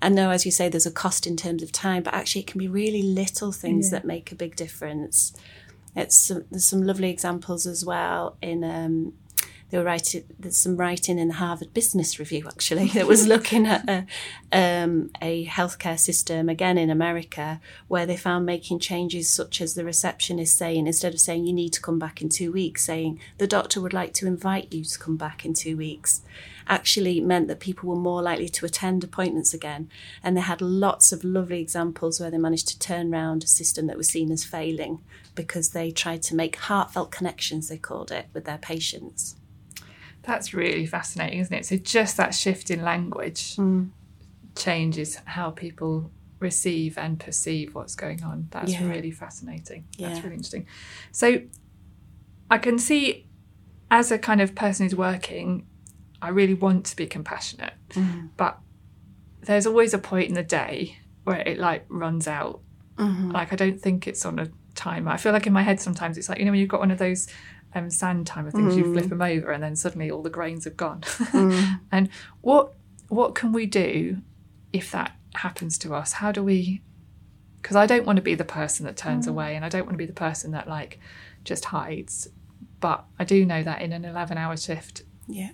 I 0.02 0.08
know, 0.08 0.30
as 0.30 0.44
you 0.44 0.52
say, 0.52 0.68
there's 0.68 0.86
a 0.86 0.90
cost 0.90 1.26
in 1.26 1.36
terms 1.36 1.62
of 1.62 1.72
time, 1.72 2.02
but 2.02 2.14
actually, 2.14 2.42
it 2.42 2.46
can 2.46 2.58
be 2.58 2.68
really 2.68 3.02
little 3.02 3.52
things 3.52 3.86
yeah. 3.86 3.98
that 3.98 4.06
make 4.06 4.32
a 4.32 4.34
big 4.34 4.56
difference. 4.56 5.32
It's 5.94 6.28
there's 6.28 6.64
some 6.64 6.82
lovely 6.82 7.10
examples 7.10 7.66
as 7.66 7.84
well 7.84 8.36
in 8.40 8.62
um, 8.62 9.12
they 9.70 9.78
were 9.78 9.84
writing 9.84 10.24
there's 10.38 10.56
some 10.56 10.76
writing 10.76 11.18
in 11.18 11.28
the 11.28 11.34
Harvard 11.34 11.72
Business 11.72 12.18
Review 12.18 12.44
actually 12.46 12.88
that 12.88 13.06
was 13.06 13.26
looking 13.34 13.66
at 13.66 13.88
a, 13.88 14.06
um, 14.52 15.10
a 15.22 15.46
healthcare 15.46 15.98
system 15.98 16.48
again 16.48 16.76
in 16.76 16.90
America 16.90 17.60
where 17.88 18.06
they 18.06 18.16
found 18.16 18.46
making 18.46 18.80
changes 18.80 19.28
such 19.28 19.60
as 19.60 19.74
the 19.74 19.84
receptionist 19.84 20.56
saying 20.56 20.86
instead 20.86 21.14
of 21.14 21.20
saying 21.20 21.46
you 21.46 21.52
need 21.52 21.72
to 21.72 21.80
come 21.80 21.98
back 21.98 22.20
in 22.20 22.28
two 22.28 22.52
weeks 22.52 22.84
saying 22.84 23.18
the 23.38 23.46
doctor 23.46 23.80
would 23.80 23.92
like 23.92 24.12
to 24.14 24.26
invite 24.26 24.72
you 24.72 24.84
to 24.84 24.98
come 24.98 25.16
back 25.16 25.44
in 25.44 25.54
two 25.54 25.76
weeks 25.76 26.22
actually 26.70 27.20
meant 27.20 27.48
that 27.48 27.60
people 27.60 27.88
were 27.88 27.96
more 27.96 28.22
likely 28.22 28.48
to 28.48 28.64
attend 28.64 29.04
appointments 29.04 29.52
again 29.52 29.90
and 30.22 30.36
they 30.36 30.40
had 30.40 30.62
lots 30.62 31.12
of 31.12 31.24
lovely 31.24 31.60
examples 31.60 32.18
where 32.20 32.30
they 32.30 32.38
managed 32.38 32.68
to 32.68 32.78
turn 32.78 33.12
around 33.12 33.44
a 33.44 33.46
system 33.46 33.86
that 33.86 33.98
was 33.98 34.08
seen 34.08 34.30
as 34.30 34.44
failing 34.44 35.00
because 35.34 35.70
they 35.70 35.90
tried 35.90 36.22
to 36.22 36.34
make 36.34 36.56
heartfelt 36.56 37.10
connections 37.10 37.68
they 37.68 37.76
called 37.76 38.10
it 38.10 38.26
with 38.32 38.44
their 38.44 38.58
patients 38.58 39.36
that's 40.22 40.52
really 40.52 40.86
fascinating, 40.86 41.40
isn't 41.40 41.54
it? 41.54 41.66
So 41.66 41.76
just 41.76 42.16
that 42.16 42.34
shift 42.34 42.70
in 42.70 42.82
language 42.82 43.56
mm. 43.56 43.90
changes 44.56 45.16
how 45.24 45.50
people 45.50 46.10
receive 46.38 46.98
and 46.98 47.18
perceive 47.18 47.74
what's 47.74 47.94
going 47.94 48.22
on. 48.22 48.48
That's 48.50 48.72
yeah. 48.72 48.86
really 48.86 49.10
fascinating. 49.10 49.84
That's 49.98 50.20
really 50.22 50.36
interesting. 50.36 50.66
So 51.12 51.42
I 52.50 52.58
can 52.58 52.78
see 52.78 53.26
as 53.90 54.10
a 54.10 54.18
kind 54.18 54.40
of 54.40 54.54
person 54.54 54.86
who's 54.86 54.94
working, 54.94 55.66
I 56.22 56.28
really 56.28 56.54
want 56.54 56.86
to 56.86 56.96
be 56.96 57.06
compassionate, 57.06 57.74
mm. 57.90 58.28
but 58.36 58.58
there's 59.42 59.66
always 59.66 59.94
a 59.94 59.98
point 59.98 60.28
in 60.28 60.34
the 60.34 60.42
day 60.42 60.98
where 61.24 61.40
it 61.40 61.58
like 61.58 61.84
runs 61.88 62.28
out. 62.28 62.60
Mm-hmm. 62.96 63.30
Like 63.30 63.52
I 63.52 63.56
don't 63.56 63.80
think 63.80 64.06
it's 64.06 64.24
on 64.26 64.38
a 64.38 64.48
timer. 64.74 65.10
I 65.10 65.16
feel 65.16 65.32
like 65.32 65.46
in 65.46 65.52
my 65.52 65.62
head 65.62 65.80
sometimes 65.80 66.18
it's 66.18 66.28
like 66.28 66.38
you 66.38 66.44
know 66.44 66.50
when 66.50 66.60
you've 66.60 66.68
got 66.68 66.80
one 66.80 66.90
of 66.90 66.98
those 66.98 67.28
um, 67.74 67.90
sand 67.90 68.26
timer 68.26 68.50
things. 68.50 68.76
You 68.76 68.92
flip 68.92 69.08
them 69.08 69.22
over, 69.22 69.50
and 69.50 69.62
then 69.62 69.76
suddenly 69.76 70.10
all 70.10 70.22
the 70.22 70.30
grains 70.30 70.64
have 70.64 70.76
gone. 70.76 71.00
Mm. 71.00 71.80
and 71.92 72.08
what 72.40 72.74
what 73.08 73.34
can 73.34 73.52
we 73.52 73.66
do 73.66 74.18
if 74.72 74.90
that 74.90 75.12
happens 75.34 75.78
to 75.78 75.94
us? 75.94 76.14
How 76.14 76.32
do 76.32 76.42
we? 76.42 76.82
Because 77.60 77.76
I 77.76 77.86
don't 77.86 78.06
want 78.06 78.16
to 78.16 78.22
be 78.22 78.34
the 78.34 78.44
person 78.44 78.86
that 78.86 78.96
turns 78.96 79.26
mm. 79.26 79.30
away, 79.30 79.56
and 79.56 79.64
I 79.64 79.68
don't 79.68 79.84
want 79.84 79.94
to 79.94 79.98
be 79.98 80.06
the 80.06 80.12
person 80.12 80.52
that 80.52 80.68
like 80.68 80.98
just 81.44 81.66
hides. 81.66 82.28
But 82.80 83.04
I 83.18 83.24
do 83.24 83.44
know 83.44 83.62
that 83.62 83.82
in 83.82 83.92
an 83.92 84.04
eleven-hour 84.04 84.56
shift, 84.56 85.02
yeah, 85.28 85.50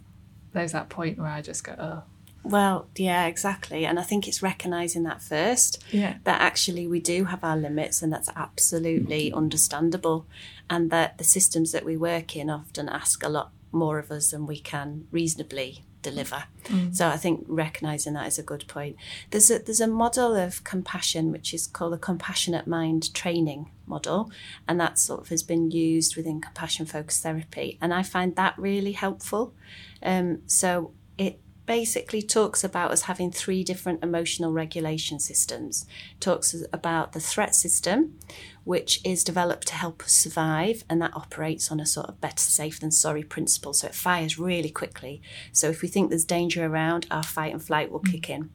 there's 0.57 0.73
that 0.73 0.89
point 0.89 1.19
where 1.19 1.29
I 1.29 1.43
just 1.43 1.65
go, 1.65 1.75
oh. 1.79 2.03
Well, 2.43 2.87
yeah, 2.97 3.27
exactly. 3.27 3.85
And 3.85 3.99
I 3.99 4.03
think 4.03 4.27
it's 4.27 4.43
recognizing 4.43 5.03
that 5.03 5.21
first. 5.21 5.85
Yeah. 5.91 6.19
That 6.25 6.41
actually 6.41 6.87
we 6.87 7.01
do 7.01 7.25
have 7.25 7.43
our 7.45 7.57
limits 7.57 8.03
and 8.03 8.13
that's 8.13 8.31
absolutely 8.37 9.33
understandable 9.33 10.27
and 10.71 10.91
that 10.91 11.19
the 11.19 11.25
systems 11.25 11.73
that 11.73 11.85
we 11.85 11.97
work 11.97 12.37
in 12.37 12.49
often 12.49 12.89
ask 12.89 13.23
a 13.23 13.29
lot 13.29 13.51
more 13.73 13.99
of 13.99 14.11
us 14.11 14.31
than 14.31 14.47
we 14.47 14.61
can 14.61 15.07
reasonably 15.11 15.85
deliver. 16.03 16.45
Mm. 16.65 16.95
So 16.95 17.09
I 17.09 17.17
think 17.17 17.45
recognizing 17.49 18.15
that 18.15 18.29
is 18.29 18.39
a 18.39 18.43
good 18.43 18.67
point. 18.69 18.97
There's 19.31 19.51
a 19.51 19.59
there's 19.59 19.81
a 19.81 19.89
model 19.89 20.37
of 20.37 20.63
compassion 20.63 21.33
which 21.33 21.53
is 21.53 21.67
called 21.67 21.93
the 21.93 21.99
compassionate 21.99 22.67
mind 22.67 23.13
training 23.13 23.71
model, 23.87 24.31
and 24.69 24.81
that 24.81 24.99
sort 24.99 25.21
of 25.21 25.29
has 25.29 25.43
been 25.43 25.71
used 25.71 26.17
within 26.17 26.41
compassion 26.41 26.87
focused 26.87 27.23
therapy, 27.23 27.79
and 27.81 27.93
I 27.93 28.03
find 28.03 28.37
that 28.37 28.59
really 28.59 28.93
helpful. 28.93 29.55
Um, 30.03 30.43
so 30.47 30.93
it 31.19 31.41
basically 31.67 32.23
talks 32.23 32.63
about 32.65 32.93
us 32.93 33.03
having 33.03 33.31
three 33.31 33.65
different 33.65 34.03
emotional 34.03 34.53
regulation 34.53 35.19
systems. 35.19 35.85
It 36.13 36.21
talks 36.21 36.55
about 36.73 37.13
the 37.13 37.21
threat 37.21 37.55
system, 37.55 38.19
which 38.65 39.01
is 39.05 39.25
developed 39.25 39.67
to 39.69 39.75
help 39.75 40.03
us 40.05 40.13
survive, 40.13 40.85
and 40.89 41.03
that 41.03 41.15
operates 41.15 41.71
on 41.71 41.81
a 41.81 41.87
sort 41.87 42.09
of 42.09 42.21
better 42.21 42.39
safe 42.39 42.81
than 42.81 42.91
sorry 42.91 43.23
principle. 43.23 43.75
So 43.75 43.89
it 43.89 43.95
fires 43.95 44.39
really 44.39 44.71
quickly. 44.71 45.21
So 45.53 45.69
if 45.69 45.83
we 45.83 45.89
think 45.89 46.09
there's 46.09 46.25
danger 46.25 46.65
around, 46.65 47.07
our 47.11 47.23
fight 47.23 47.53
and 47.53 47.63
flight 47.63 47.91
will 47.91 48.01
kick 48.01 48.31
in, 48.31 48.51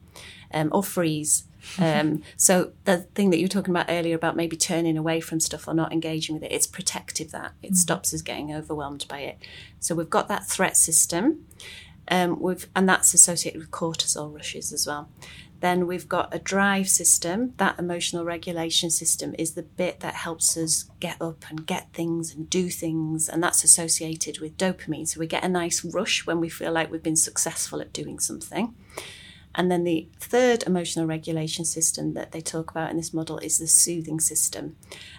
um, 0.53 0.69
or 0.71 0.83
freeze. 0.83 1.45
Um, 1.77 2.23
so 2.37 2.71
the 2.85 2.97
thing 3.13 3.29
that 3.29 3.37
you 3.37 3.43
were 3.43 3.49
talking 3.49 3.71
about 3.71 3.85
earlier 3.87 4.15
about 4.15 4.35
maybe 4.35 4.57
turning 4.57 4.97
away 4.97 5.19
from 5.19 5.39
stuff 5.39 5.67
or 5.67 5.75
not 5.75 5.93
engaging 5.93 6.33
with 6.33 6.43
it, 6.43 6.51
it's 6.51 6.65
protective. 6.65 7.29
That 7.29 7.53
it 7.61 7.75
stops 7.75 8.15
us 8.15 8.23
getting 8.23 8.51
overwhelmed 8.51 9.05
by 9.07 9.19
it. 9.19 9.37
So 9.79 9.93
we've 9.93 10.09
got 10.09 10.27
that 10.27 10.47
threat 10.47 10.75
system. 10.75 11.45
Um, 12.11 12.57
and 12.75 12.89
that's 12.89 13.13
associated 13.13 13.59
with 13.59 13.71
cortisol 13.71 14.35
rushes 14.35 14.73
as 14.73 14.85
well. 14.85 15.09
Then 15.61 15.87
we've 15.87 16.09
got 16.09 16.35
a 16.35 16.39
drive 16.39 16.89
system. 16.89 17.53
That 17.57 17.79
emotional 17.79 18.25
regulation 18.25 18.89
system 18.89 19.33
is 19.39 19.53
the 19.53 19.63
bit 19.63 20.01
that 20.01 20.15
helps 20.15 20.57
us 20.57 20.89
get 20.99 21.21
up 21.21 21.45
and 21.49 21.65
get 21.65 21.93
things 21.93 22.33
and 22.33 22.49
do 22.49 22.69
things, 22.69 23.29
and 23.29 23.41
that's 23.41 23.63
associated 23.63 24.39
with 24.39 24.57
dopamine. 24.57 25.07
So 25.07 25.19
we 25.19 25.27
get 25.27 25.45
a 25.45 25.49
nice 25.49 25.85
rush 25.85 26.25
when 26.25 26.41
we 26.41 26.49
feel 26.49 26.73
like 26.73 26.91
we've 26.91 27.01
been 27.01 27.15
successful 27.15 27.79
at 27.79 27.93
doing 27.93 28.19
something. 28.19 28.75
And 29.53 29.71
then 29.71 29.83
the 29.83 30.09
third 30.19 30.63
emotional 30.63 31.05
regulation 31.05 31.63
system 31.63 32.13
that 32.13 32.31
they 32.31 32.41
talk 32.41 32.71
about 32.71 32.89
in 32.89 32.97
this 32.97 33.13
model 33.13 33.37
is 33.37 33.57
the 33.57 33.67
soothing 33.67 34.19
system. 34.19 34.77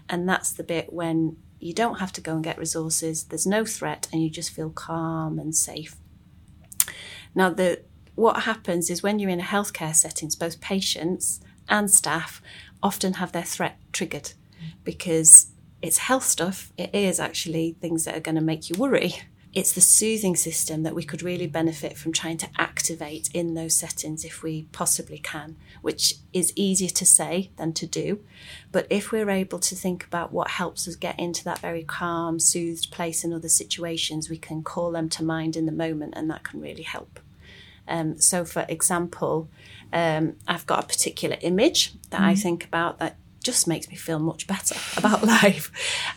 And 0.08 0.28
that's 0.28 0.52
the 0.52 0.64
bit 0.64 0.92
when 0.92 1.36
you 1.60 1.72
don't 1.72 2.00
have 2.00 2.12
to 2.12 2.20
go 2.20 2.34
and 2.34 2.42
get 2.42 2.58
resources, 2.58 3.24
there's 3.24 3.46
no 3.46 3.64
threat, 3.64 4.08
and 4.12 4.22
you 4.22 4.28
just 4.28 4.50
feel 4.50 4.70
calm 4.70 5.38
and 5.38 5.54
safe. 5.54 5.96
Now, 7.34 7.50
the 7.50 7.82
what 8.14 8.42
happens 8.42 8.90
is 8.90 9.02
when 9.02 9.18
you're 9.18 9.30
in 9.30 9.40
a 9.40 9.44
healthcare 9.44 9.94
settings, 9.94 10.36
both 10.36 10.60
patients 10.60 11.40
and 11.68 11.90
staff 11.90 12.42
often 12.82 13.14
have 13.14 13.32
their 13.32 13.42
threat 13.42 13.78
triggered 13.92 14.32
because 14.84 15.48
it's 15.80 15.98
health 15.98 16.24
stuff. 16.24 16.72
It 16.76 16.94
is 16.94 17.18
actually 17.18 17.76
things 17.80 18.04
that 18.04 18.16
are 18.16 18.20
going 18.20 18.34
to 18.34 18.40
make 18.40 18.68
you 18.68 18.76
worry. 18.78 19.14
It's 19.54 19.72
the 19.72 19.82
soothing 19.82 20.34
system 20.34 20.82
that 20.82 20.94
we 20.94 21.04
could 21.04 21.22
really 21.22 21.46
benefit 21.46 21.98
from 21.98 22.12
trying 22.12 22.38
to 22.38 22.48
activate 22.56 23.28
in 23.34 23.52
those 23.52 23.74
settings 23.74 24.24
if 24.24 24.42
we 24.42 24.62
possibly 24.72 25.18
can, 25.18 25.56
which 25.82 26.14
is 26.32 26.54
easier 26.56 26.88
to 26.88 27.04
say 27.04 27.50
than 27.56 27.74
to 27.74 27.86
do. 27.86 28.20
But 28.70 28.86
if 28.88 29.12
we're 29.12 29.28
able 29.28 29.58
to 29.58 29.74
think 29.74 30.04
about 30.04 30.32
what 30.32 30.52
helps 30.52 30.88
us 30.88 30.96
get 30.96 31.20
into 31.20 31.44
that 31.44 31.58
very 31.58 31.84
calm, 31.84 32.38
soothed 32.38 32.90
place 32.90 33.24
in 33.24 33.32
other 33.34 33.50
situations, 33.50 34.30
we 34.30 34.38
can 34.38 34.62
call 34.62 34.90
them 34.90 35.10
to 35.10 35.24
mind 35.24 35.54
in 35.54 35.66
the 35.66 35.72
moment, 35.72 36.14
and 36.16 36.30
that 36.30 36.44
can 36.44 36.60
really 36.60 36.84
help. 36.84 37.20
Um, 37.86 38.18
so, 38.18 38.46
for 38.46 38.64
example, 38.70 39.48
um, 39.92 40.36
I've 40.48 40.66
got 40.66 40.84
a 40.84 40.86
particular 40.86 41.36
image 41.42 41.92
that 42.08 42.22
I 42.22 42.34
think 42.34 42.64
about 42.64 42.98
that 43.00 43.16
just 43.42 43.66
makes 43.66 43.88
me 43.88 43.96
feel 43.96 44.18
much 44.18 44.46
better 44.46 44.76
about 44.96 45.24
life. 45.24 45.70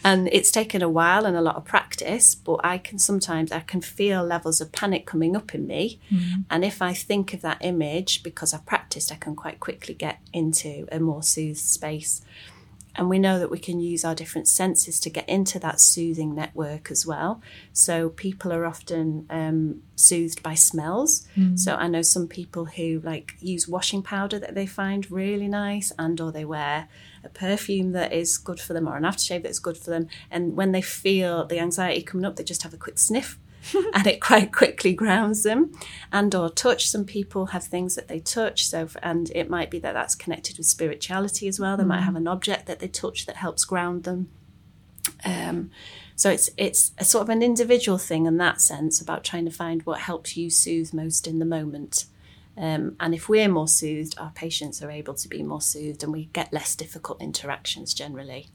And 0.03 0.29
it's 0.32 0.51
taken 0.51 0.82
a 0.82 0.89
while 0.89 1.25
and 1.25 1.36
a 1.36 1.41
lot 1.41 1.55
of 1.55 1.65
practice, 1.65 2.36
but 2.36 2.60
I 2.63 2.77
can 2.77 3.00
sometimes 3.00 3.51
I 3.51 3.62
can 3.62 3.82
feel 3.82 4.24
levels 4.24 4.62
of 4.62 4.72
panic 4.72 5.05
coming 5.05 5.36
up 5.36 5.53
in 5.53 5.67
me. 5.67 6.00
Mm-hmm. 6.12 6.41
And 6.50 6.63
if 6.63 6.82
I 6.82 6.94
think 6.94 7.34
of 7.34 7.41
that 7.41 7.58
image 7.62 8.24
because 8.24 8.53
I've 8.53 8.65
practiced, 8.65 9.12
I 9.12 9.15
can 9.15 9.36
quite 9.36 9.60
quickly 9.60 9.94
get 9.94 10.20
into 10.34 10.88
a 10.91 11.00
more 11.00 11.24
soothed 11.24 11.60
space. 11.60 12.22
And 12.98 13.10
we 13.10 13.20
know 13.20 13.40
that 13.40 13.52
we 13.52 13.60
can 13.60 13.80
use 13.80 14.06
our 14.06 14.16
different 14.16 14.48
senses 14.48 15.00
to 15.02 15.10
get 15.10 15.28
into 15.28 15.60
that 15.60 15.80
soothing 15.82 16.34
network 16.34 16.90
as 16.90 17.06
well. 17.06 17.42
So 17.74 18.10
people 18.10 18.54
are 18.54 18.66
often 18.66 19.25
um, 19.30 19.82
soothed 19.96 20.42
by 20.42 20.54
smells. 20.54 21.28
So 21.58 21.75
I 21.75 21.88
know 21.88 22.02
some 22.02 22.28
people 22.28 22.66
who 22.66 23.02
like 23.04 23.36
use 23.42 23.68
washing 23.68 24.02
powder 24.02 24.40
that 24.40 24.56
they 24.56 24.66
find 24.66 25.10
really 25.12 25.48
nice, 25.48 25.92
and 26.00 26.20
or 26.22 26.32
they 26.32 26.46
wear 26.46 26.88
a 27.24 27.30
perfume 27.30 27.92
that 27.92 28.14
is 28.14 28.38
good 28.38 28.60
for 28.60 28.74
them 28.74 28.88
or 28.88 28.96
an 28.96 29.04
aftershave 29.04 29.44
that's 29.44 29.60
good 29.60 29.78
for 29.78 29.90
them. 29.90 30.08
And 30.32 30.56
when 30.56 30.72
they 30.72 30.82
feel 30.82 31.46
the 31.46 31.60
anxiety 31.60 32.02
coming 32.02 32.25
up, 32.25 32.36
they 32.36 32.44
just 32.44 32.64
have 32.64 32.74
a 32.74 32.78
quick 32.78 32.98
sniff 32.98 33.38
and 33.93 34.05
it 34.07 34.22
quite 34.22 34.51
quickly 34.51 34.93
grounds 34.93 35.43
them 35.43 35.72
and 36.12 36.34
or 36.36 36.50
touch 36.50 36.88
some 36.89 37.05
people 37.05 37.48
have 37.48 37.63
things 37.63 37.95
that 37.95 38.07
they 38.07 38.19
touch 38.19 38.65
so 38.67 38.88
and 39.01 39.31
it 39.31 39.50
might 39.50 39.72
be 39.72 39.79
that 39.79 39.93
that's 39.93 40.15
connected 40.15 40.57
with 40.57 40.67
spirituality 40.67 41.48
as 41.48 41.60
well 41.60 41.77
they 41.77 41.84
might 41.84 42.01
have 42.01 42.15
an 42.15 42.27
object 42.27 42.65
that 42.65 42.79
they 42.79 42.88
touch 42.88 43.25
that 43.25 43.38
helps 43.38 43.65
ground 43.65 44.03
them 44.03 44.29
um, 45.24 45.72
so 46.15 46.29
it's 46.29 46.50
it's 46.57 46.91
a 46.98 47.05
sort 47.05 47.24
of 47.24 47.29
an 47.29 47.41
individual 47.41 47.98
thing 47.98 48.25
in 48.25 48.38
that 48.38 48.62
sense 48.62 49.01
about 49.01 49.24
trying 49.24 49.45
to 49.45 49.51
find 49.51 49.84
what 49.84 50.01
helps 50.01 50.36
you 50.38 50.50
soothe 50.50 50.93
most 50.93 51.27
in 51.27 51.39
the 51.39 51.45
moment 51.45 52.05
um, 52.57 52.95
and 53.00 53.13
if 53.13 53.27
we're 53.27 53.50
more 53.50 53.67
soothed 53.67 54.15
our 54.17 54.31
patients 54.31 54.81
are 54.81 54.91
able 54.91 55.13
to 55.13 55.27
be 55.27 55.43
more 55.43 55.62
soothed 55.62 56.03
and 56.03 56.12
we 56.12 56.25
get 56.34 56.53
less 56.53 56.75
difficult 56.75 57.22
interactions 57.22 57.93
generally 57.93 58.48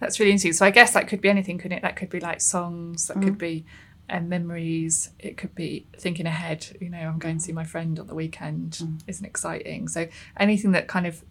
That's 0.00 0.20
really 0.20 0.30
interesting. 0.30 0.52
So 0.52 0.64
I 0.66 0.70
guess 0.70 0.92
that 0.92 1.08
could 1.08 1.20
be 1.20 1.28
anything, 1.28 1.58
couldn't 1.58 1.78
it? 1.78 1.82
That 1.82 1.96
could 1.96 2.08
be 2.10 2.20
like 2.20 2.40
songs, 2.40 3.08
that 3.08 3.16
Mm. 3.16 3.22
could 3.24 3.38
be 3.38 3.64
um, 4.10 4.28
memories, 4.28 5.10
it 5.18 5.36
could 5.36 5.54
be 5.54 5.86
thinking 5.96 6.26
ahead. 6.26 6.76
You 6.80 6.90
know, 6.90 6.98
I'm 6.98 7.18
going 7.18 7.38
to 7.38 7.44
see 7.44 7.52
my 7.52 7.64
friend 7.64 7.98
on 7.98 8.06
the 8.06 8.14
weekend. 8.14 8.72
Mm. 8.82 9.00
Isn't 9.06 9.26
exciting. 9.26 9.88
So 9.88 10.08
anything 10.36 10.72
that 10.72 10.88
kind 10.88 11.06
of, 11.06 11.24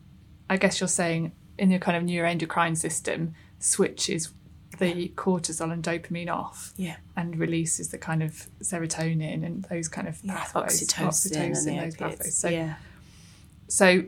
I 0.50 0.58
guess 0.58 0.80
you're 0.80 0.88
saying 0.88 1.32
in 1.58 1.72
your 1.72 1.80
kind 1.80 1.98
of 1.98 2.04
neuroendocrine 2.04 2.78
system 2.78 3.34
switches 3.60 4.34
the 4.80 5.12
cortisol 5.16 5.72
and 5.72 5.82
dopamine 5.82 6.30
off 6.30 6.74
yeah 6.78 6.98
and 7.16 7.40
releases 7.40 7.90
the 7.90 7.98
kind 7.98 8.22
of 8.22 8.48
serotonin 8.62 9.44
and 9.44 9.64
those 9.72 9.88
kind 9.88 10.08
of 10.08 10.24
pathways, 10.28 10.88
oxytocin, 10.88 11.68
and 11.68 11.80
those 11.80 11.96
pathways. 11.96 12.38
So 12.38 12.50
yeah 12.50 12.76
so 13.68 14.04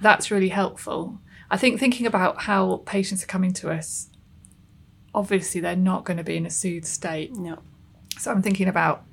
that's 0.00 0.30
really 0.30 0.48
helpful. 0.48 1.18
I 1.50 1.56
think 1.56 1.78
thinking 1.78 2.06
about 2.06 2.42
how 2.42 2.82
patients 2.86 3.22
are 3.22 3.26
coming 3.26 3.52
to 3.54 3.70
us, 3.70 4.08
obviously 5.14 5.60
they're 5.60 5.76
not 5.76 6.04
going 6.04 6.16
to 6.16 6.24
be 6.24 6.36
in 6.36 6.46
a 6.46 6.50
soothed 6.50 6.86
state. 6.86 7.34
no 7.34 7.58
So 8.18 8.30
I'm 8.30 8.42
thinking 8.42 8.68
about 8.68 9.04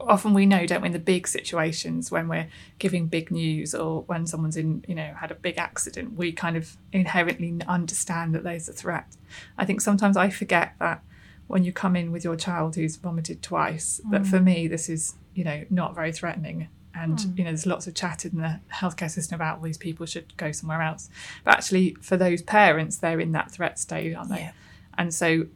often 0.00 0.34
we 0.34 0.46
know, 0.46 0.66
don't 0.66 0.82
we, 0.82 0.86
in 0.86 0.92
the 0.92 0.98
big 0.98 1.26
situations 1.26 2.10
when 2.10 2.28
we're 2.28 2.48
giving 2.78 3.06
big 3.06 3.30
news 3.30 3.74
or 3.74 4.02
when 4.02 4.26
someone's 4.26 4.56
in, 4.56 4.84
you 4.86 4.94
know, 4.94 5.14
had 5.14 5.30
a 5.30 5.34
big 5.34 5.58
accident, 5.58 6.14
we 6.14 6.32
kind 6.32 6.56
of 6.56 6.76
inherently 6.92 7.54
understand 7.66 8.34
that 8.34 8.44
there's 8.44 8.68
a 8.68 8.72
threat. 8.72 9.16
I 9.58 9.64
think 9.64 9.80
sometimes 9.80 10.16
I 10.16 10.30
forget 10.30 10.74
that 10.80 11.02
when 11.46 11.64
you 11.64 11.72
come 11.72 11.96
in 11.96 12.12
with 12.12 12.24
your 12.24 12.36
child 12.36 12.76
who's 12.76 12.96
vomited 12.96 13.42
twice, 13.42 14.00
that 14.10 14.26
for 14.26 14.38
mm. 14.38 14.44
me 14.44 14.68
this 14.68 14.88
is, 14.88 15.14
you 15.34 15.44
know, 15.44 15.64
not 15.70 15.94
very 15.94 16.12
threatening. 16.12 16.68
And 16.94 17.18
mm. 17.18 17.38
you 17.38 17.44
know, 17.44 17.50
there's 17.50 17.66
lots 17.66 17.86
of 17.86 17.94
chat 17.94 18.24
in 18.24 18.38
the 18.38 18.60
healthcare 18.72 19.10
system 19.10 19.36
about 19.36 19.58
all 19.58 19.64
these 19.64 19.78
people 19.78 20.06
should 20.06 20.36
go 20.36 20.50
somewhere 20.52 20.82
else. 20.82 21.08
But 21.44 21.54
actually, 21.54 21.94
for 22.00 22.16
those 22.16 22.42
parents, 22.42 22.98
they're 22.98 23.20
in 23.20 23.32
that 23.32 23.50
threat 23.50 23.78
state, 23.78 24.14
aren't 24.14 24.30
they? 24.30 24.40
Yeah. 24.40 24.52
And 24.98 25.14
so 25.14 25.46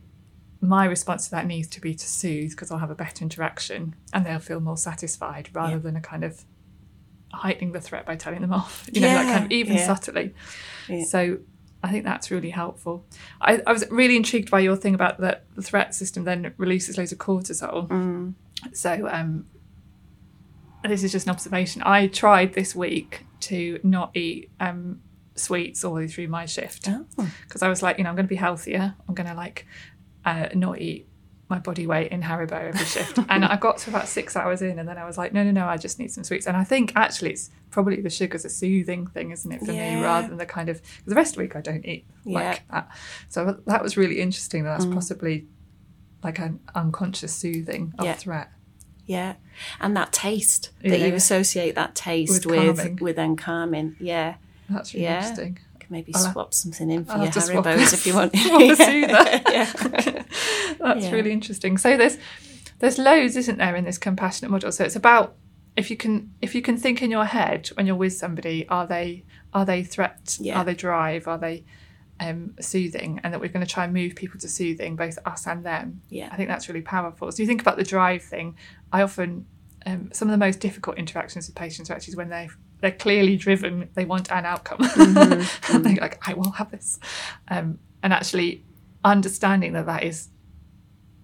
my 0.60 0.84
response 0.84 1.24
to 1.26 1.30
that 1.32 1.46
needs 1.46 1.68
to 1.68 1.80
be 1.80 1.94
to 1.94 2.06
soothe 2.06 2.50
because 2.50 2.70
I'll 2.70 2.78
have 2.78 2.90
a 2.90 2.94
better 2.94 3.22
interaction 3.22 3.94
and 4.12 4.26
they'll 4.26 4.38
feel 4.38 4.60
more 4.60 4.76
satisfied 4.76 5.48
rather 5.54 5.72
Yeah. 5.74 5.78
than 5.78 5.96
a 5.96 6.00
kind 6.00 6.22
of 6.24 6.44
heightening 7.32 7.72
the 7.72 7.80
threat 7.80 8.04
by 8.06 8.16
telling 8.16 8.40
them 8.42 8.52
off, 8.60 8.88
you 8.92 9.00
know, 9.00 9.08
that 9.08 9.32
kind 9.32 9.44
of 9.46 9.52
even 9.52 9.76
yeah. 9.76 9.86
subtly. 9.86 10.34
Yeah. 10.88 11.04
So 11.04 11.38
I 11.82 11.90
think 11.90 12.04
that's 12.04 12.30
really 12.30 12.50
helpful. 12.50 13.06
I, 13.40 13.62
I 13.66 13.72
was 13.72 13.84
really 13.90 14.16
intrigued 14.16 14.50
by 14.50 14.60
your 14.60 14.76
thing 14.76 14.94
about 14.94 15.18
that 15.20 15.44
the 15.54 15.62
threat 15.62 15.94
system 15.94 16.24
then 16.24 16.52
releases 16.58 16.98
loads 16.98 17.12
of 17.12 17.18
cortisol. 17.18 17.88
Mm. 17.88 18.34
So 18.74 19.08
um, 19.10 19.46
this 20.84 21.02
is 21.02 21.12
just 21.12 21.26
an 21.26 21.30
observation. 21.32 21.82
I 21.84 22.06
tried 22.06 22.52
this 22.54 22.74
week 22.74 23.24
to 23.40 23.80
not 23.82 24.14
eat 24.14 24.50
um, 24.60 25.00
sweets 25.36 25.84
all 25.84 25.94
the 25.94 26.00
way 26.00 26.08
through 26.08 26.28
my 26.28 26.44
shift 26.46 26.86
Oh. 26.90 27.06
because 27.46 27.62
I 27.62 27.68
was 27.68 27.82
like, 27.82 27.96
you 27.96 28.04
know, 28.04 28.10
I'm 28.10 28.16
going 28.16 28.26
to 28.26 28.30
be 28.30 28.36
healthier. 28.36 28.94
I'm 29.08 29.14
going 29.14 29.28
to 29.28 29.34
like 29.34 29.66
uh, 30.24 30.48
not 30.54 30.80
eat 30.80 31.06
my 31.48 31.58
body 31.58 31.84
weight 31.84 32.12
in 32.12 32.22
Haribo 32.22 32.52
every 32.52 32.86
shift. 32.86 33.18
and 33.28 33.44
I 33.44 33.56
got 33.56 33.78
to 33.78 33.90
about 33.90 34.06
six 34.06 34.36
hours 34.36 34.62
in, 34.62 34.78
and 34.78 34.88
then 34.88 34.98
I 34.98 35.04
was 35.04 35.18
like, 35.18 35.32
no, 35.32 35.42
no, 35.42 35.50
no, 35.50 35.66
I 35.66 35.76
just 35.76 35.98
need 35.98 36.12
some 36.12 36.22
sweets. 36.22 36.46
And 36.46 36.56
I 36.56 36.62
think 36.62 36.92
actually 36.94 37.30
it's 37.32 37.50
probably 37.70 38.00
the 38.00 38.10
sugar's 38.10 38.44
a 38.44 38.48
soothing 38.50 39.06
thing, 39.08 39.32
isn't 39.32 39.50
it, 39.50 39.58
for 39.60 39.72
me, 39.72 39.96
rather 39.96 40.28
than 40.28 40.36
the 40.38 40.46
kind 40.46 40.68
of 40.68 40.80
the 41.06 41.14
rest 41.16 41.32
of 41.32 41.36
the 41.38 41.42
week 41.42 41.56
I 41.56 41.60
don't 41.60 41.84
eat 41.84 42.04
like 42.24 42.62
that. 42.70 42.88
So 43.28 43.58
that 43.66 43.82
was 43.82 43.96
really 43.96 44.20
interesting. 44.20 44.62
That 44.62 44.70
that's 44.78 44.86
Mm. 44.86 44.94
possibly 44.94 45.46
like 46.22 46.38
an 46.38 46.60
unconscious 46.74 47.34
soothing 47.34 47.94
of 47.98 48.04
Yeah. 48.04 48.14
threat. 48.14 48.50
Yeah, 49.06 49.34
and 49.80 49.96
that 49.96 50.12
taste 50.12 50.70
that 50.82 51.00
you 51.00 51.14
associate 51.14 51.74
that 51.74 51.96
taste 51.96 52.46
With 52.46 52.78
with 52.78 53.00
with, 53.00 53.16
then 53.16 53.34
calming. 53.34 53.96
Yeah, 53.98 54.34
That's 54.68 54.94
really 54.94 55.06
Yeah. 55.06 55.16
interesting. 55.16 55.58
Maybe 55.90 56.14
I'll 56.14 56.24
have- 56.24 56.32
swap 56.32 56.54
something 56.54 56.90
in 56.90 57.04
for 57.04 57.12
I'll 57.12 57.18
your 57.24 57.26
have 57.32 57.42
Haribos 57.42 57.92
if 57.92 58.06
you 58.06 58.14
want. 58.14 58.34
swap 58.36 58.60
a 58.62 58.76
soother. 58.76 59.42
yeah. 59.50 59.72
That's 60.78 61.04
Yeah. 61.06 61.10
really 61.10 61.32
interesting. 61.32 61.76
So 61.78 61.96
there's 61.96 62.16
there's 62.78 62.96
loads, 62.98 63.36
isn't 63.36 63.58
there, 63.58 63.76
in 63.76 63.84
this 63.84 63.98
compassionate 63.98 64.50
model? 64.50 64.72
So 64.72 64.84
it's 64.84 64.96
about 64.96 65.36
if 65.76 65.90
you 65.90 65.96
can 65.96 66.32
if 66.40 66.54
you 66.54 66.62
can 66.62 66.76
think 66.76 67.02
in 67.02 67.10
your 67.10 67.24
head 67.26 67.68
when 67.74 67.86
you're 67.86 67.96
with 67.96 68.12
somebody, 68.14 68.66
are 68.68 68.86
they 68.86 69.24
are 69.52 69.64
they 69.64 69.82
threat? 69.82 70.38
Yeah. 70.40 70.58
Are 70.60 70.64
they 70.64 70.74
drive? 70.74 71.26
Are 71.28 71.38
they 71.38 71.64
um, 72.20 72.54
soothing? 72.60 73.20
And 73.24 73.32
that 73.34 73.40
we're 73.40 73.48
going 73.48 73.66
to 73.66 73.70
try 73.72 73.84
and 73.84 73.92
move 73.92 74.14
people 74.14 74.38
to 74.40 74.48
soothing, 74.48 74.94
both 74.96 75.18
us 75.26 75.46
and 75.46 75.64
them. 75.66 76.02
Yeah. 76.08 76.28
I 76.30 76.36
think 76.36 76.48
that's 76.48 76.68
really 76.68 76.82
powerful. 76.82 77.30
So 77.32 77.42
you 77.42 77.46
think 77.48 77.60
about 77.60 77.76
the 77.76 77.82
drive 77.84 78.22
thing. 78.22 78.56
I 78.92 79.02
often 79.02 79.46
um, 79.86 80.10
some 80.12 80.28
of 80.28 80.32
the 80.32 80.38
most 80.38 80.60
difficult 80.60 80.98
interactions 80.98 81.48
with 81.48 81.56
patients 81.56 81.90
are 81.90 81.94
actually 81.94 82.14
when 82.16 82.28
they 82.28 82.48
they're 82.80 82.90
clearly 82.92 83.36
driven. 83.36 83.88
They 83.94 84.04
want 84.04 84.30
an 84.30 84.44
outcome, 84.46 84.78
Mm-hmm. 84.80 85.74
and 85.76 85.84
they're 85.84 85.96
like, 85.96 86.18
"I 86.28 86.34
will 86.34 86.52
have 86.52 86.70
this," 86.70 86.98
um, 87.48 87.78
and 88.02 88.12
actually 88.12 88.64
understanding 89.04 89.72
that 89.74 89.86
that 89.86 90.02
is 90.04 90.28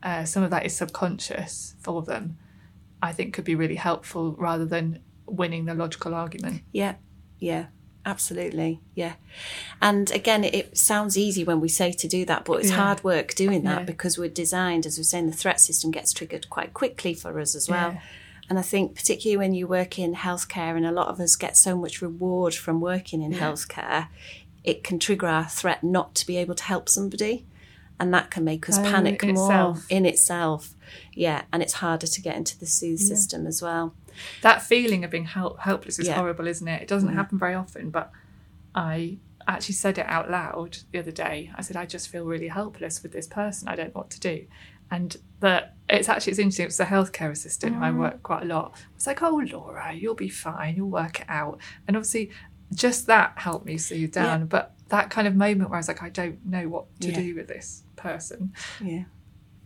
uh, 0.03 0.25
some 0.25 0.43
of 0.43 0.51
that 0.51 0.65
is 0.67 0.77
subconscious 0.77 1.75
for 1.81 2.03
them. 2.03 2.39
I 3.03 3.13
think 3.13 3.35
could 3.35 3.45
be 3.45 3.55
really 3.55 3.75
helpful 3.77 4.35
rather 4.39 4.65
than 4.65 5.01
winning 5.27 5.65
the 5.67 5.75
logical 5.75 6.15
argument. 6.15 6.63
Yeah, 6.73 6.95
yeah, 7.39 7.67
absolutely. 8.07 8.81
Yeah. 8.95 9.15
And 9.83 10.11
again, 10.13 10.45
it, 10.45 10.55
it 10.55 10.79
sounds 10.79 11.19
easy 11.19 11.45
when 11.45 11.61
we 11.61 11.69
say 11.69 11.93
to 11.93 12.09
do 12.09 12.25
that, 12.25 12.45
but 12.45 12.61
it's 12.61 12.71
Yeah. 12.71 12.77
hard 12.77 13.05
work 13.05 13.35
doing 13.35 13.65
that 13.65 13.81
Yeah. 13.81 13.85
because 13.85 14.17
we're 14.17 14.29
designed, 14.31 14.87
as 14.87 14.97
we're 14.99 15.05
saying, 15.05 15.27
the 15.27 15.37
threat 15.37 15.61
system 15.61 15.91
gets 15.91 16.13
triggered 16.13 16.49
quite 16.49 16.73
quickly 16.73 17.13
for 17.13 17.39
us 17.41 17.55
as 17.55 17.69
well. 17.69 17.93
Yeah. 17.93 18.01
And 18.49 18.59
I 18.59 18.63
think, 18.63 18.95
particularly 18.95 19.37
when 19.37 19.55
you 19.55 19.67
work 19.67 19.99
in 19.99 20.15
healthcare, 20.15 20.77
and 20.77 20.87
a 20.87 20.93
lot 20.93 21.09
of 21.09 21.19
us 21.21 21.35
get 21.37 21.57
so 21.57 21.77
much 21.77 22.01
reward 22.01 22.55
from 22.55 22.81
working 22.81 23.23
in 23.23 23.33
healthcare, 23.33 24.09
it 24.63 24.85
can 24.85 24.99
trigger 24.99 25.27
our 25.27 25.45
threat 25.45 25.83
not 25.83 26.15
to 26.17 26.27
be 26.27 26.37
able 26.37 26.55
to 26.55 26.65
help 26.65 26.89
somebody. 26.89 27.45
And 27.99 28.13
that 28.13 28.31
can 28.31 28.45
make 28.45 28.69
us 28.69 28.79
Oh, 28.79 28.83
panic 28.83 29.23
in 29.23 29.35
more 29.35 29.47
itself. 29.47 29.87
in 29.89 30.05
itself. 30.07 30.75
Yeah. 31.15 31.43
And 31.53 31.63
it's 31.63 31.75
harder 31.75 32.07
to 32.07 32.21
get 32.21 32.37
into 32.37 32.59
the 32.59 32.67
soothe 32.67 32.99
system 32.99 33.47
as 33.47 33.63
well. 33.63 33.95
That 34.43 34.63
feeling 34.63 35.03
of 35.03 35.11
being 35.11 35.25
help- 35.25 35.61
helpless 35.61 35.99
is 35.99 36.07
Yeah. 36.07 36.17
horrible, 36.17 36.47
isn't 36.47 36.69
it? 36.69 36.83
It 36.83 36.89
doesn't 36.89 37.11
mm. 37.11 37.15
happen 37.15 37.39
very 37.39 37.55
often, 37.55 37.91
but 37.91 38.13
I 38.75 39.19
actually 39.49 39.75
said 39.77 39.97
it 39.99 40.07
out 40.07 40.31
loud 40.31 40.79
the 40.93 40.99
other 40.99 41.11
day. 41.11 41.51
I 41.57 41.63
said, 41.63 41.77
I 41.77 41.87
just 41.87 42.09
feel 42.09 42.25
really 42.25 42.49
helpless 42.49 43.03
with 43.03 43.13
this 43.13 43.27
person. 43.27 43.69
I 43.69 43.77
don't 43.77 43.95
know 43.95 44.01
what 44.01 44.11
to 44.11 44.21
do. 44.21 44.47
And 44.91 45.17
the 45.41 45.71
it's 45.89 46.09
actually 46.09 46.33
it's 46.33 46.39
interesting. 46.39 46.65
It 46.65 46.69
was 46.69 46.81
a 46.81 46.87
healthcare 46.87 47.31
assistant 47.31 47.77
who 47.77 47.83
I 47.83 47.91
mm. 47.91 47.99
work 47.99 48.23
quite 48.23 48.43
a 48.43 48.47
lot. 48.47 48.75
It's 48.95 49.07
like, 49.07 49.23
oh 49.23 49.43
Laura, 49.51 49.93
you'll 49.93 50.15
be 50.15 50.29
fine. 50.29 50.77
You'll 50.77 50.91
work 50.91 51.21
it 51.21 51.27
out. 51.29 51.59
And 51.87 51.97
obviously, 51.97 52.31
just 52.75 53.07
that 53.07 53.35
helped 53.37 53.67
me 53.67 53.79
soothe 53.79 54.13
down. 54.13 54.41
Yeah. 54.41 54.47
But 54.47 54.75
that 54.89 55.11
kind 55.11 55.29
of 55.29 55.35
moment 55.35 55.71
where 55.71 55.77
I 55.77 55.81
was 55.81 55.89
like, 55.89 56.03
I 56.03 56.09
don't 56.09 56.45
know 56.45 56.69
what 56.69 56.87
to 57.01 57.09
Yeah. 57.09 57.21
do 57.21 57.35
with 57.35 57.49
this 57.49 57.83
person. 57.97 58.53
Yeah. 58.83 59.05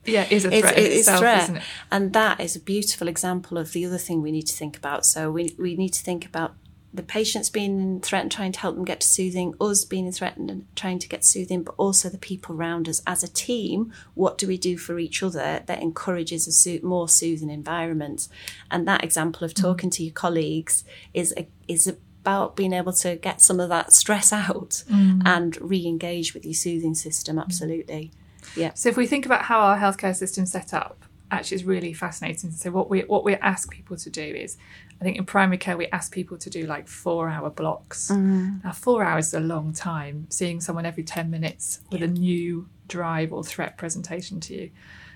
Yeah, 0.07 0.27
is 0.31 0.47
a 0.47 0.49
threat 0.49 0.79
in 0.79 0.85
it's 0.87 0.97
itself, 1.01 1.21
threat. 1.21 1.43
isn't 1.43 1.57
it? 1.57 1.63
And 1.91 2.13
that 2.15 2.41
is 2.41 2.57
a 2.57 2.61
beautiful 2.61 3.07
example 3.07 3.59
of 3.59 3.73
the 3.73 3.85
other 3.85 3.99
thing 3.99 4.23
we 4.23 4.33
need 4.33 4.47
to 4.47 4.57
think 4.57 4.77
about. 4.77 5.05
So 5.05 5.31
we, 5.31 5.55
we 5.59 5.77
need 5.77 5.93
to 5.93 6.03
think 6.03 6.25
about 6.25 6.55
the 6.93 7.03
patients 7.03 7.51
being 7.51 8.01
threatened, 8.01 8.33
trying 8.33 8.51
to 8.53 8.61
help 8.61 8.75
them 8.75 8.85
get 8.85 9.01
to 9.01 9.07
soothing, 9.07 9.55
us 9.61 9.85
being 9.85 10.11
threatened 10.11 10.51
and 10.51 10.67
trying 10.75 10.99
to 10.99 11.09
get 11.09 11.25
soothing, 11.25 11.63
but 11.63 11.75
also 11.79 12.09
the 12.09 12.19
people 12.19 12.57
around 12.57 12.89
us. 12.89 13.01
As 13.07 13.23
a 13.23 13.29
team, 13.29 13.93
what 14.15 14.37
do 14.37 14.49
we 14.49 14.59
do 14.59 14.77
for 14.77 14.99
each 14.99 15.23
other 15.23 15.63
that 15.67 15.83
encourages 15.83 16.49
a 16.49 16.53
soo- 16.53 16.81
more 16.83 17.09
soothing 17.09 17.51
environment? 17.51 18.29
And 18.71 18.89
that 18.89 19.05
example 19.05 19.45
of 19.45 19.55
talking 19.55 19.91
to 19.91 20.03
your 20.03 20.13
colleagues 20.13 20.85
is 21.15 21.33
a, 21.37 21.47
is 21.69 21.87
about 21.87 22.57
being 22.57 22.73
able 22.73 22.93
to 22.93 23.17
get 23.17 23.41
some 23.41 23.61
of 23.61 23.69
that 23.69 23.93
stress 23.93 24.33
out 24.33 24.83
mm. 24.91 25.23
and 25.25 25.61
re-engage 25.61 26.35
with 26.35 26.45
your 26.45 26.55
soothing 26.55 26.95
system. 26.95 27.39
Absolutely. 27.39 28.11
Yeah. 28.57 28.73
So 28.75 28.89
if 28.89 28.97
we 28.97 29.07
think 29.07 29.27
about 29.27 29.43
how 29.43 29.61
our 29.61 29.79
healthcare 29.79 30.17
system's 30.17 30.51
set 30.51 30.75
up, 30.75 31.05
actually 31.31 31.57
it's 31.57 31.65
really 31.65 31.93
fascinating. 31.93 32.51
So 32.51 32.71
what 32.71 32.91
we 32.91 33.01
what 33.03 33.25
we 33.25 33.35
ask 33.37 33.71
people 33.71 33.97
to 33.97 34.11
do 34.11 34.23
is 34.23 34.57
I 35.01 35.05
think 35.05 35.17
in 35.17 35.25
primary 35.25 35.57
care 35.59 35.77
we 35.77 35.87
ask 35.87 36.13
people 36.13 36.37
to 36.39 36.51
do 36.51 36.67
like 36.67 36.87
four 36.87 37.29
hour 37.31 37.49
blocks. 37.51 38.11
Mm-hmm. 38.11 38.59
Now 38.65 38.73
four 38.73 39.03
hours 39.03 39.29
is 39.29 39.35
a 39.35 39.41
long 39.41 39.73
time, 39.73 40.27
seeing 40.31 40.61
someone 40.61 40.85
every 40.85 41.05
ten 41.05 41.31
minutes 41.31 41.81
with 41.91 42.03
a 42.03 42.07
new 42.07 42.69
drive 42.89 43.33
or 43.33 43.43
threat 43.43 43.79
presentation 43.79 44.41
to 44.41 44.55
you. 44.55 44.71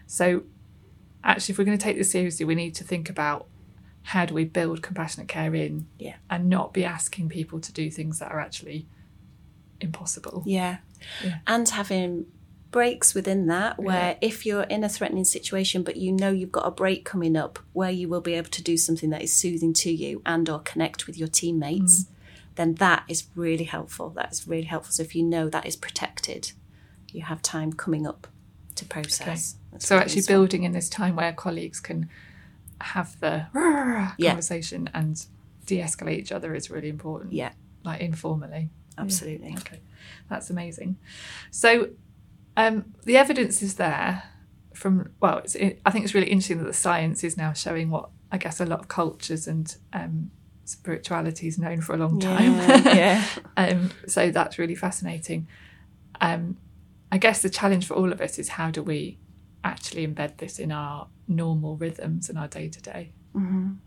So 0.07 0.45
actually 1.23 1.53
if 1.53 1.59
we're 1.59 1.65
going 1.65 1.77
to 1.79 1.83
take 1.85 1.97
this 1.99 2.11
seriously, 2.11 2.47
we 2.47 2.55
need 2.55 2.75
to 2.77 2.85
think 2.85 3.11
about 3.11 3.47
how 4.03 4.25
do 4.27 4.35
we 4.35 4.45
build 4.45 4.83
compassionate 4.83 5.29
care 5.29 5.55
in 5.55 5.87
Yeah. 5.99 6.17
and 6.31 6.49
not 6.49 6.73
be 6.75 6.85
asking 6.85 7.29
people 7.31 7.61
to 7.61 7.73
do 7.73 7.91
things 7.91 8.19
that 8.19 8.31
are 8.31 8.41
actually 8.41 8.87
impossible. 9.81 10.43
Yeah. 10.47 10.79
Yeah. 11.23 11.39
And 11.47 11.69
having 11.69 12.27
breaks 12.75 13.15
within 13.15 13.47
that 13.47 13.79
where 13.79 14.17
if 14.21 14.45
you're 14.45 14.65
in 14.65 14.83
a 14.83 14.89
threatening 14.89 15.25
situation 15.25 15.85
but 15.85 15.97
you 15.97 16.11
know 16.11 16.31
you've 16.31 16.51
got 16.51 16.67
a 16.67 16.71
break 16.73 17.05
coming 17.05 17.37
up 17.37 17.61
where 17.73 17.91
you 17.91 18.09
will 18.09 18.21
be 18.21 18.35
able 18.35 18.51
to 18.51 18.63
do 18.63 18.77
something 18.77 19.11
that 19.11 19.23
is 19.23 19.33
soothing 19.33 19.73
to 19.73 19.91
you 19.93 20.21
and 20.27 20.49
or 20.51 20.59
connect 20.59 21.07
with 21.07 21.17
your 21.17 21.29
teammates 21.29 22.03
mm. 22.03 22.09
then 22.57 22.75
that 22.75 23.05
is 23.09 23.29
really 23.37 23.63
helpful 23.77 24.11
that 24.11 24.33
is 24.33 24.49
really 24.49 24.65
helpful 24.75 24.93
so 24.93 25.03
if 25.05 25.15
you 25.15 25.23
know 25.23 25.49
that 25.49 25.65
is 25.65 25.77
protected 25.77 26.51
you 27.13 27.23
have 27.23 27.41
time 27.43 27.73
coming 27.73 28.09
up 28.09 28.27
to 28.75 28.85
process 28.85 29.55
That's 29.71 29.87
So 29.87 29.97
actually 29.97 30.23
building 30.27 30.65
in 30.65 30.73
this 30.73 30.89
time 30.89 31.15
where 31.15 31.33
colleagues 31.33 31.79
can 31.79 32.09
have 32.81 33.19
the 33.21 33.47
Yeah. 34.19 34.31
conversation 34.31 34.91
and 34.93 35.25
de-escalate 35.65 36.19
each 36.19 36.33
other 36.33 36.55
is 36.57 36.71
really 36.71 36.89
important. 36.89 37.33
yeah 37.33 37.53
Like 37.85 38.01
informally. 38.01 38.71
absolutely 38.99 39.55
Okay. 39.61 39.81
That's 40.29 40.51
amazing. 40.51 40.97
So 41.53 41.91
um, 42.57 42.95
the 43.05 43.17
evidence 43.17 43.63
is 43.63 43.77
there 43.77 44.23
from 44.75 45.13
well, 45.21 45.39
it's, 45.39 45.55
it, 45.55 45.81
I 45.87 45.91
think 45.91 46.05
it's 46.05 46.15
really 46.15 46.31
interesting 46.31 46.59
that 46.59 46.65
the 46.65 46.73
science 46.73 47.25
is 47.25 47.37
now 47.37 47.53
showing 47.53 47.91
what 47.91 48.11
I 48.33 48.39
guess 48.39 48.61
a 48.61 48.67
lot 48.67 48.81
of 48.81 48.89
cultures 48.89 49.47
and 49.47 49.75
um, 49.93 50.31
spirituality 50.65 51.47
is 51.47 51.59
known 51.59 51.81
for 51.81 51.95
a 51.95 51.99
long 51.99 52.19
time. 52.19 52.55
yeah, 52.55 52.95
yeah. 52.95 53.25
um, 53.57 53.91
so 54.07 54.31
that's 54.31 54.59
really 54.59 54.75
fascinating. 54.75 55.49
Um, 56.21 56.57
I 57.13 57.19
guess 57.19 57.43
the 57.43 57.51
challenge 57.51 57.87
for 57.87 57.95
all 57.95 58.13
of 58.13 58.21
us 58.21 58.39
is 58.39 58.51
how 58.51 58.71
do 58.71 58.83
we 58.83 59.19
actually 59.63 60.07
embed 60.07 60.39
this 60.39 60.59
in 60.59 60.73
our 60.73 61.09
normal 61.29 61.77
rhythms 61.77 62.29
and 62.29 62.39
our 62.39 62.49
day 62.49 62.69
to 62.69 62.83
day? 62.83 63.13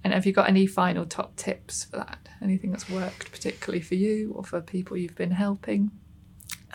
And 0.03 0.13
have 0.13 0.25
you 0.25 0.33
got 0.33 0.49
any 0.49 0.67
final 0.67 1.05
top 1.05 1.35
tips 1.35 1.85
for 1.85 1.97
that? 1.97 2.29
Anything 2.41 2.71
that's 2.71 2.89
worked 2.89 3.31
particularly 3.31 3.81
for 3.81 3.95
you 3.95 4.33
or 4.35 4.43
for 4.43 4.61
people 4.61 4.97
you've 4.97 5.15
been 5.15 5.31
helping? 5.31 5.91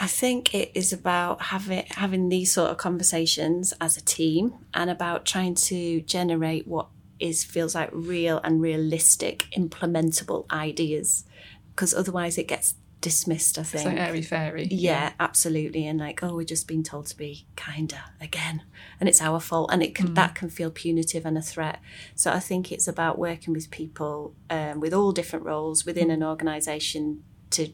I 0.03 0.09
think 0.09 0.53
it 0.53 0.73
is 0.75 0.93
about 0.93 1.41
having 1.41 1.85
having 1.91 2.29
these 2.29 2.51
sort 2.51 2.73
of 2.73 2.77
conversations 2.77 3.73
as 3.81 3.97
a 3.97 4.01
team 4.01 4.55
and 4.75 4.91
about 4.91 5.25
trying 5.25 5.55
to 5.71 6.01
generate 6.01 6.67
what 6.67 6.89
is 7.21 7.45
feels 7.45 7.77
like 7.77 7.89
real 7.93 8.41
and 8.43 8.61
realistic 8.61 9.47
implementable 9.57 10.51
ideas 10.51 11.25
because 11.71 11.95
otherwise 11.95 12.37
it 12.37 12.49
gets 12.49 12.75
dismissed 13.01 13.61
I 13.61 13.63
think. 13.63 13.85
So 13.85 13.91
think. 13.91 14.01
airy 14.01 14.23
fairy. 14.23 14.67
yeah, 14.73 15.13
absolutely 15.21 15.87
and 15.87 16.01
like 16.01 16.21
oh 16.21 16.35
we're 16.35 16.47
just 16.47 16.67
being 16.67 16.83
told 16.83 17.07
to 17.07 17.17
be 17.17 17.47
kinder 17.55 18.03
again 18.21 18.63
and 18.99 19.09
it's 19.09 19.23
our 19.23 19.39
fault 19.39 19.71
and 19.73 19.85
it 19.85 19.95
can 19.95 20.15
that 20.15 20.35
can 20.35 20.51
feel 20.51 20.73
punitive 20.73 21.25
and 21.25 21.39
a 21.39 21.43
threat. 21.43 21.79
So 22.17 22.33
I 22.33 22.41
think 22.41 22.73
it's 22.73 22.89
about 22.89 23.21
working 23.21 23.55
with 23.55 23.71
people 23.71 24.35
um, 24.51 24.81
with 24.81 24.93
all 24.93 25.13
different 25.13 25.45
roles 25.45 25.87
within 25.87 26.11
an 26.11 26.25
organization 26.25 27.23
to 27.51 27.73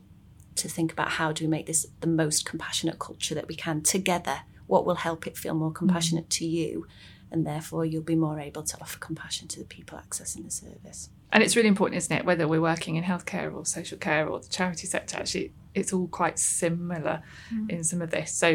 to 0.59 0.69
think 0.69 0.93
about 0.93 1.11
how 1.13 1.33
do 1.33 1.45
we 1.45 1.49
make 1.49 1.67
this 1.67 1.87
the 2.01 2.07
most 2.07 2.45
compassionate 2.45 2.99
culture 2.99 3.35
that 3.35 3.49
we 3.49 3.55
can 3.55 3.81
together 3.83 4.41
what 4.67 4.85
will 4.87 4.97
help 4.97 5.27
it 5.27 5.37
feel 5.37 5.55
more 5.55 5.73
compassionate 5.73 6.29
to 6.31 6.45
you 6.47 6.87
and 7.31 7.47
therefore 7.47 7.85
you'll 7.85 8.03
be 8.03 8.17
more 8.17 8.39
able 8.41 8.63
to 8.63 8.77
offer 8.81 8.99
compassion 8.99 9.49
to 9.49 9.59
the 9.59 9.65
people 9.67 9.99
accessing 9.99 10.45
the 10.45 10.51
service 10.51 11.11
And 11.33 11.43
it's 11.43 11.57
really 11.57 11.69
important, 11.69 11.97
isn't 11.99 12.17
it? 12.19 12.25
Whether 12.25 12.47
we're 12.49 12.61
working 12.73 12.97
in 12.97 13.05
healthcare 13.05 13.53
or 13.55 13.65
social 13.67 13.99
care 13.99 14.27
or 14.27 14.41
the 14.41 14.49
charity 14.49 14.87
sector, 14.87 15.19
actually, 15.19 15.53
it's 15.75 15.93
all 15.93 16.09
quite 16.09 16.39
similar 16.39 17.23
in 17.69 17.85
some 17.85 18.01
of 18.01 18.11
this. 18.11 18.33
So, 18.33 18.49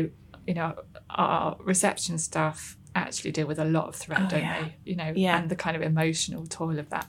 you 0.47 0.55
know, 0.55 0.73
our 1.11 1.55
reception 1.59 2.17
staff 2.17 2.75
actually 2.95 3.31
deal 3.31 3.45
with 3.47 3.59
a 3.59 3.65
lot 3.77 3.85
of 3.89 3.95
threat, 3.95 4.21
Oh, 4.23 4.29
don't 4.29 4.41
yeah. 4.41 4.61
they? 4.61 4.75
You 4.89 4.95
know, 4.95 5.13
Yeah. 5.15 5.37
and 5.37 5.49
the 5.53 5.55
kind 5.55 5.75
of 5.77 5.83
emotional 5.83 6.45
toil 6.47 6.79
of 6.79 6.89
that. 6.89 7.07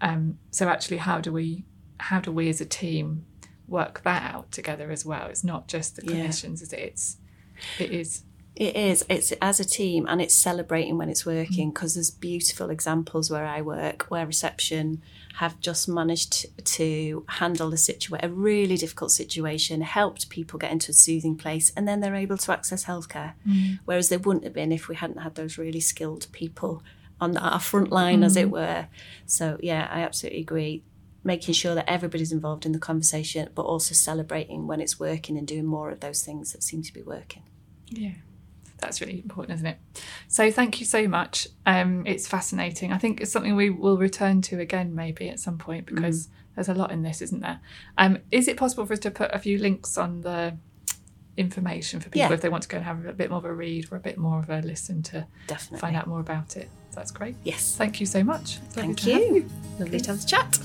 Um, 0.00 0.38
so, 0.50 0.62
actually, 0.68 0.96
how 1.08 1.20
do 1.20 1.30
we, 1.30 1.64
how 1.98 2.20
do 2.20 2.32
we 2.32 2.48
as 2.48 2.60
a 2.62 2.66
team 2.82 3.26
work 3.72 4.02
that 4.04 4.34
out 4.34 4.52
together 4.52 4.90
as 4.90 5.04
well? 5.04 5.26
It's 5.26 5.44
not 5.44 5.66
just 5.66 5.96
the 5.96 6.02
Yeah. 6.04 6.26
clinicians, 6.26 6.62
is 6.62 6.72
it? 6.72 6.80
It's, 6.80 7.16
it 7.78 7.90
is. 7.90 8.22
It 8.54 8.76
is. 8.76 9.04
It's 9.08 9.32
as 9.40 9.60
a 9.60 9.64
team 9.64 10.06
and 10.08 10.20
it's 10.20 10.34
celebrating 10.34 10.98
when 10.98 11.08
it's 11.08 11.24
working 11.24 11.70
mm. 11.70 11.74
because 11.74 11.94
there's 11.94 12.10
beautiful 12.10 12.68
examples 12.68 13.30
where 13.30 13.46
I 13.46 13.62
work 13.62 14.04
where 14.10 14.26
reception 14.26 15.02
have 15.36 15.58
just 15.60 15.88
managed 15.88 16.46
to, 16.64 17.24
handle 17.28 17.70
the 17.70 17.78
situation, 17.78 18.24
a 18.24 18.28
really 18.32 18.76
difficult 18.76 19.10
situation, 19.10 19.80
helped 19.80 20.28
people 20.28 20.58
get 20.58 20.70
into 20.70 20.90
a 20.90 20.94
soothing 20.94 21.36
place, 21.36 21.72
and 21.74 21.88
then 21.88 22.00
they're 22.00 22.14
able 22.14 22.36
to 22.36 22.52
access 22.52 22.84
healthcare. 22.84 23.32
Mm. 23.48 23.78
Whereas 23.86 24.10
they 24.10 24.18
wouldn't 24.18 24.44
have 24.44 24.52
been 24.52 24.72
if 24.72 24.88
we 24.88 24.96
hadn't 24.96 25.22
had 25.22 25.34
those 25.34 25.56
really 25.56 25.80
skilled 25.80 26.26
people 26.32 26.82
on 27.20 27.36
our 27.38 27.60
front 27.60 27.90
line, 27.90 28.22
as 28.22 28.36
it 28.36 28.48
mm. 28.48 28.50
were. 28.50 28.86
So, 29.24 29.56
yeah, 29.62 29.88
I 29.90 30.00
absolutely 30.00 30.40
agree. 30.40 30.82
Making 31.24 31.54
sure 31.54 31.74
that 31.76 31.88
everybody's 31.88 32.32
involved 32.32 32.66
in 32.66 32.72
the 32.72 32.78
conversation, 32.80 33.48
but 33.54 33.62
also 33.62 33.94
celebrating 33.94 34.66
when 34.66 34.80
it's 34.80 34.98
working 34.98 35.38
and 35.38 35.46
doing 35.46 35.64
more 35.66 35.90
of 35.90 36.00
those 36.00 36.22
things 36.24 36.52
that 36.52 36.62
seem 36.62 36.82
to 36.82 36.92
be 36.92 37.02
working. 37.02 37.42
Yeah. 37.88 38.14
that's 38.78 39.00
really 39.00 39.20
important, 39.20 39.54
isn't 39.56 39.66
it? 39.66 39.78
So 40.26 40.50
thank 40.50 40.80
you 40.80 40.86
so 40.86 41.06
much. 41.06 41.46
Um, 41.66 42.04
it's 42.04 42.26
fascinating. 42.26 42.92
I 42.92 42.98
think 42.98 43.20
it's 43.20 43.30
something 43.30 43.54
we 43.54 43.70
will 43.70 43.96
return 43.98 44.42
to 44.42 44.58
again 44.58 44.92
maybe 44.96 45.28
at 45.28 45.38
some 45.38 45.56
point 45.58 45.86
because 45.86 46.28
there's 46.56 46.68
a 46.68 46.74
lot 46.74 46.90
in 46.90 47.02
this, 47.02 47.22
isn't 47.22 47.40
there? 47.40 47.60
Um, 47.96 48.18
is 48.32 48.48
it 48.48 48.56
possible 48.56 48.84
for 48.84 48.94
us 48.94 48.98
to 49.00 49.10
put 49.12 49.30
a 49.32 49.38
few 49.38 49.58
links 49.58 49.96
on 49.96 50.22
the 50.22 50.56
information 51.36 52.00
for 52.00 52.06
people 52.10 52.18
Yeah. 52.28 52.32
if 52.32 52.40
they 52.40 52.48
want 52.48 52.64
to 52.64 52.68
go 52.68 52.78
and 52.78 52.84
have 52.84 53.06
a 53.06 53.12
bit 53.12 53.30
more 53.30 53.38
of 53.38 53.44
a 53.44 53.54
read 53.54 53.86
or 53.92 53.96
a 53.96 54.00
bit 54.00 54.18
more 54.18 54.40
of 54.40 54.50
a 54.50 54.60
listen 54.62 55.02
to 55.04 55.26
Definitely. 55.46 55.78
find 55.78 55.94
out 55.96 56.08
more 56.08 56.20
about 56.20 56.56
it? 56.56 56.68
That's 56.94 57.12
great. 57.12 57.36
Yes. 57.44 57.76
Thank 57.76 58.00
you 58.00 58.06
so 58.06 58.24
much. 58.24 58.58
It's 58.64 58.74
Thank 58.74 58.98
have 59.00 59.20
you. 59.20 59.48
Lovely 59.78 60.00
to 60.00 60.08
have 60.10 60.20
the 60.20 60.26
chat. 60.26 60.58